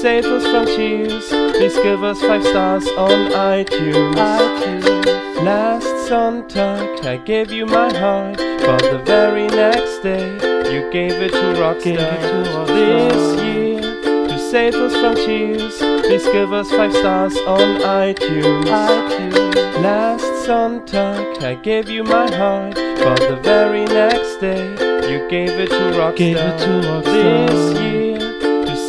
save 0.00 0.24
us 0.24 0.44
from 0.46 0.64
cheers, 0.64 1.28
please 1.28 1.74
give 1.80 2.02
us 2.02 2.18
five 2.22 2.42
stars 2.42 2.88
on 2.96 3.30
iTunes. 3.32 4.14
iTunes. 4.14 5.44
Last 5.44 5.84
Sonntag 6.08 7.04
I 7.04 7.18
gave 7.18 7.52
you 7.52 7.66
my 7.66 7.92
heart, 7.94 8.38
but 8.38 8.80
the 8.80 9.02
very 9.04 9.46
next 9.48 9.98
day 9.98 10.24
you 10.72 10.90
gave 10.90 11.12
it 11.20 11.32
to 11.32 11.46
Rockstar. 11.60 11.82
Gave 11.84 11.98
it 11.98 12.22
to 12.32 12.50
Rockstar. 12.50 12.66
This 12.66 13.42
year, 13.42 13.80
to 14.28 14.38
save 14.50 14.74
us 14.74 14.94
from 14.94 15.16
cheers, 15.16 15.76
please 15.76 16.24
give 16.24 16.52
us 16.54 16.70
five 16.70 16.94
stars 16.94 17.36
on 17.46 17.80
iTunes. 17.82 18.64
iTunes. 18.64 19.82
Last 19.82 20.24
Sonntag 20.46 21.42
I 21.42 21.56
gave 21.56 21.90
you 21.90 22.04
my 22.04 22.34
heart, 22.34 22.74
but 22.74 23.20
the 23.20 23.38
very 23.42 23.84
next 23.84 24.36
day 24.40 24.64
you 25.12 25.28
gave 25.28 25.50
it 25.60 25.68
to 25.68 25.84
Rockstar. 25.98 26.16
Gave 26.16 26.36
it 26.38 26.58
to 26.58 26.70
Rockstar. 26.88 27.48
This 27.48 27.80
year, 27.80 27.99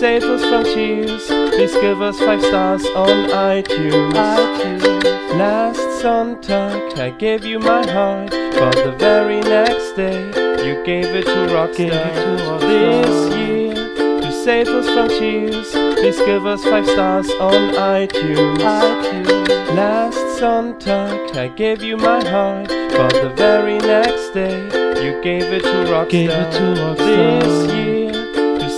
save 0.01 0.23
us 0.23 0.41
from 0.49 0.63
cheers, 0.63 1.27
please 1.27 1.75
give 1.75 2.01
us 2.01 2.17
five 2.17 2.41
stars 2.41 2.83
on 2.95 3.29
iTunes. 3.29 4.13
iTunes. 4.13 5.37
Last 5.37 5.77
Sonntag 6.01 6.97
I 6.97 7.11
gave 7.11 7.45
you 7.45 7.59
my 7.59 7.85
heart, 7.85 8.31
but 8.31 8.73
the 8.83 8.95
very 8.97 9.41
next 9.41 9.91
day 9.91 10.19
you 10.65 10.83
gave 10.83 11.05
it 11.19 11.25
to 11.25 11.39
Rockstar. 11.53 11.77
Gave 11.77 11.93
it 11.93 12.15
to 12.15 12.31
Rockstar. 12.47 13.03
This 13.05 13.35
year, 13.37 14.21
to 14.21 14.31
save 14.43 14.69
us 14.69 14.87
from 14.87 15.07
cheers, 15.19 15.69
please 15.69 16.17
give 16.17 16.47
us 16.47 16.63
five 16.63 16.87
stars 16.87 17.29
on 17.39 17.61
iTunes. 17.75 18.57
iTunes. 18.57 19.75
Last 19.75 20.17
Sonntag 20.41 21.35
I 21.37 21.47
gave 21.49 21.83
you 21.83 21.97
my 21.97 22.27
heart, 22.27 22.69
but 22.97 23.13
the 23.21 23.29
very 23.35 23.77
next 23.77 24.31
day 24.33 24.57
you 25.05 25.21
gave 25.21 25.43
it 25.43 25.61
to 25.61 25.77
Rockstar. 25.93 26.09
Gave 26.09 26.29
it 26.31 26.51
to 26.53 26.65
Rockstar. 26.81 27.43
This 27.43 27.73
year, 27.75 27.90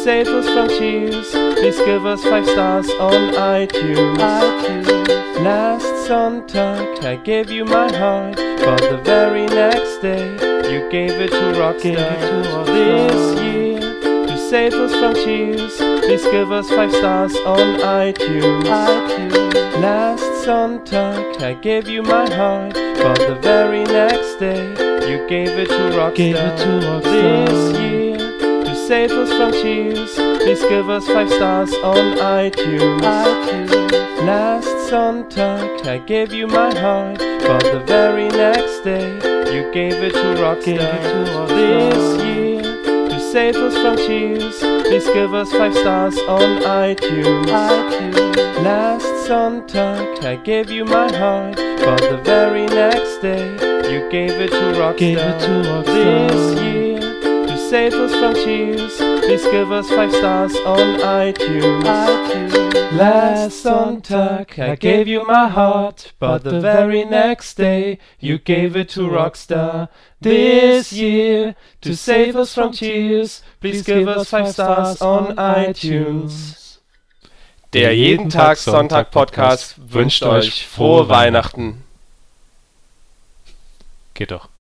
save 0.03 0.27
us 0.27 0.45
from 0.49 0.67
cheers, 0.67 1.29
please 1.31 1.77
give 1.77 2.05
us 2.05 2.21
five 2.23 2.45
stars 2.45 2.89
on 2.99 3.33
iTunes. 3.35 4.17
iTunes. 4.17 5.41
Last 5.41 5.85
Sonntag 6.05 7.05
I 7.05 7.15
gave 7.15 7.49
you 7.49 7.63
my 7.63 7.89
heart, 7.95 8.35
but 8.35 8.81
the 8.81 8.97
very 8.97 9.45
next 9.45 9.99
day 10.01 10.25
you 10.69 10.89
gave 10.91 11.11
it 11.11 11.31
to 11.31 11.45
Rockstar. 11.59 11.81
Gave 11.81 11.99
it 11.99 12.19
to 12.19 12.49
Rockstar. 12.49 12.65
This 12.67 13.41
year, 13.43 13.79
to 14.27 14.37
save 14.49 14.73
us 14.73 14.91
from 14.99 15.13
cheers, 15.23 15.77
please 15.77 16.25
give 16.25 16.51
us 16.51 16.67
five 16.69 16.91
stars 16.91 17.35
on 17.45 17.79
iTunes. 17.79 18.63
iTunes. 18.63 19.81
Last 19.81 20.23
Sonntag 20.45 21.41
I 21.41 21.53
gave 21.53 21.87
you 21.87 22.03
my 22.03 22.29
heart, 22.29 22.73
but 22.73 23.19
the 23.19 23.35
very 23.41 23.85
next 23.85 24.35
day 24.35 24.63
you 25.09 25.25
gave 25.29 25.57
it 25.63 25.69
to 25.69 25.83
Rockstar. 25.95 26.15
Gave 26.15 26.35
it 26.35 26.57
to 26.57 26.69
Rockstar. 26.87 27.47
This 27.47 27.79
year, 27.79 28.02
save 28.87 29.11
us 29.11 29.29
from 29.29 29.51
cheers, 29.53 30.13
please 30.15 30.61
give 30.63 30.89
us 30.89 31.07
five 31.07 31.29
stars 31.29 31.73
on 31.75 32.17
iTunes. 32.17 32.99
iTunes. 32.99 34.25
Last 34.25 34.67
Sonntag 34.91 35.87
I 35.87 35.99
gave 35.99 36.33
you 36.33 36.47
my 36.47 36.73
heart, 36.77 37.17
but 37.19 37.63
the 37.63 37.81
very 37.85 38.27
next 38.27 38.81
day 38.83 39.07
you 39.55 39.71
gave 39.71 39.93
it 40.03 40.13
to 40.13 40.27
Rockstar. 40.41 40.65
Gave 40.65 40.81
it 40.81 41.03
to 41.11 41.31
Rockstar. 41.31 41.47
This 41.47 42.23
year, 42.25 42.61
to 43.09 43.19
save 43.31 43.55
us 43.55 43.75
from 43.81 43.95
cheers, 43.95 44.59
please 44.59 45.05
give 45.05 45.33
us 45.33 45.49
five 45.51 45.73
stars 45.73 46.17
on 46.27 46.61
iTunes. 46.63 47.45
iTunes. 47.45 48.63
Last 48.63 49.05
Sonntag 49.27 50.23
I 50.25 50.35
gave 50.35 50.69
you 50.69 50.83
my 50.83 51.09
heart, 51.15 51.55
but 51.55 52.01
the 52.01 52.17
very 52.17 52.65
next 52.65 53.19
day 53.21 53.45
you 53.91 54.09
gave 54.09 54.31
it 54.31 54.51
to 54.51 54.65
Rockstar. 54.79 54.97
Gave 54.97 55.17
it 55.19 55.39
to 55.39 55.53
Rockstar. 55.69 56.31
This 56.31 56.61
year, 56.61 56.82
save 57.73 57.93
us 57.95 58.13
from 58.13 58.35
cheers, 58.35 58.97
please 58.97 59.45
give 59.47 59.71
us 59.71 59.89
five 59.89 60.11
stars 60.11 60.55
on 60.57 60.99
iTunes. 60.99 61.81
iTunes. 61.81 62.91
Last 62.95 63.65
Sonntag 63.65 64.59
I 64.59 64.75
gave 64.75 65.07
you 65.07 65.25
my 65.25 65.47
heart, 65.49 66.13
but 66.19 66.43
the 66.43 66.61
very 66.61 67.03
next 67.03 67.57
day 67.57 67.97
you 68.19 68.37
gave 68.37 68.75
it 68.75 68.89
to 68.89 69.01
Rockstar. 69.09 69.89
This 70.21 70.93
year, 70.93 71.55
to 71.81 71.95
save 71.95 72.35
us 72.35 72.53
from 72.53 72.73
cheers, 72.73 73.41
please 73.59 73.81
give 73.81 74.07
us 74.07 74.29
five 74.29 74.51
stars 74.51 75.01
on 75.01 75.35
iTunes. 75.37 76.77
Der 77.73 77.91
Jeden 77.91 78.29
Tag 78.29 78.57
Sonntag 78.57 79.09
Podcast 79.09 79.77
wünscht 79.91 80.21
euch 80.21 80.67
frohe 80.67 81.09
Weihnachten. 81.09 81.83
Geht 84.13 84.29
doch. 84.29 84.47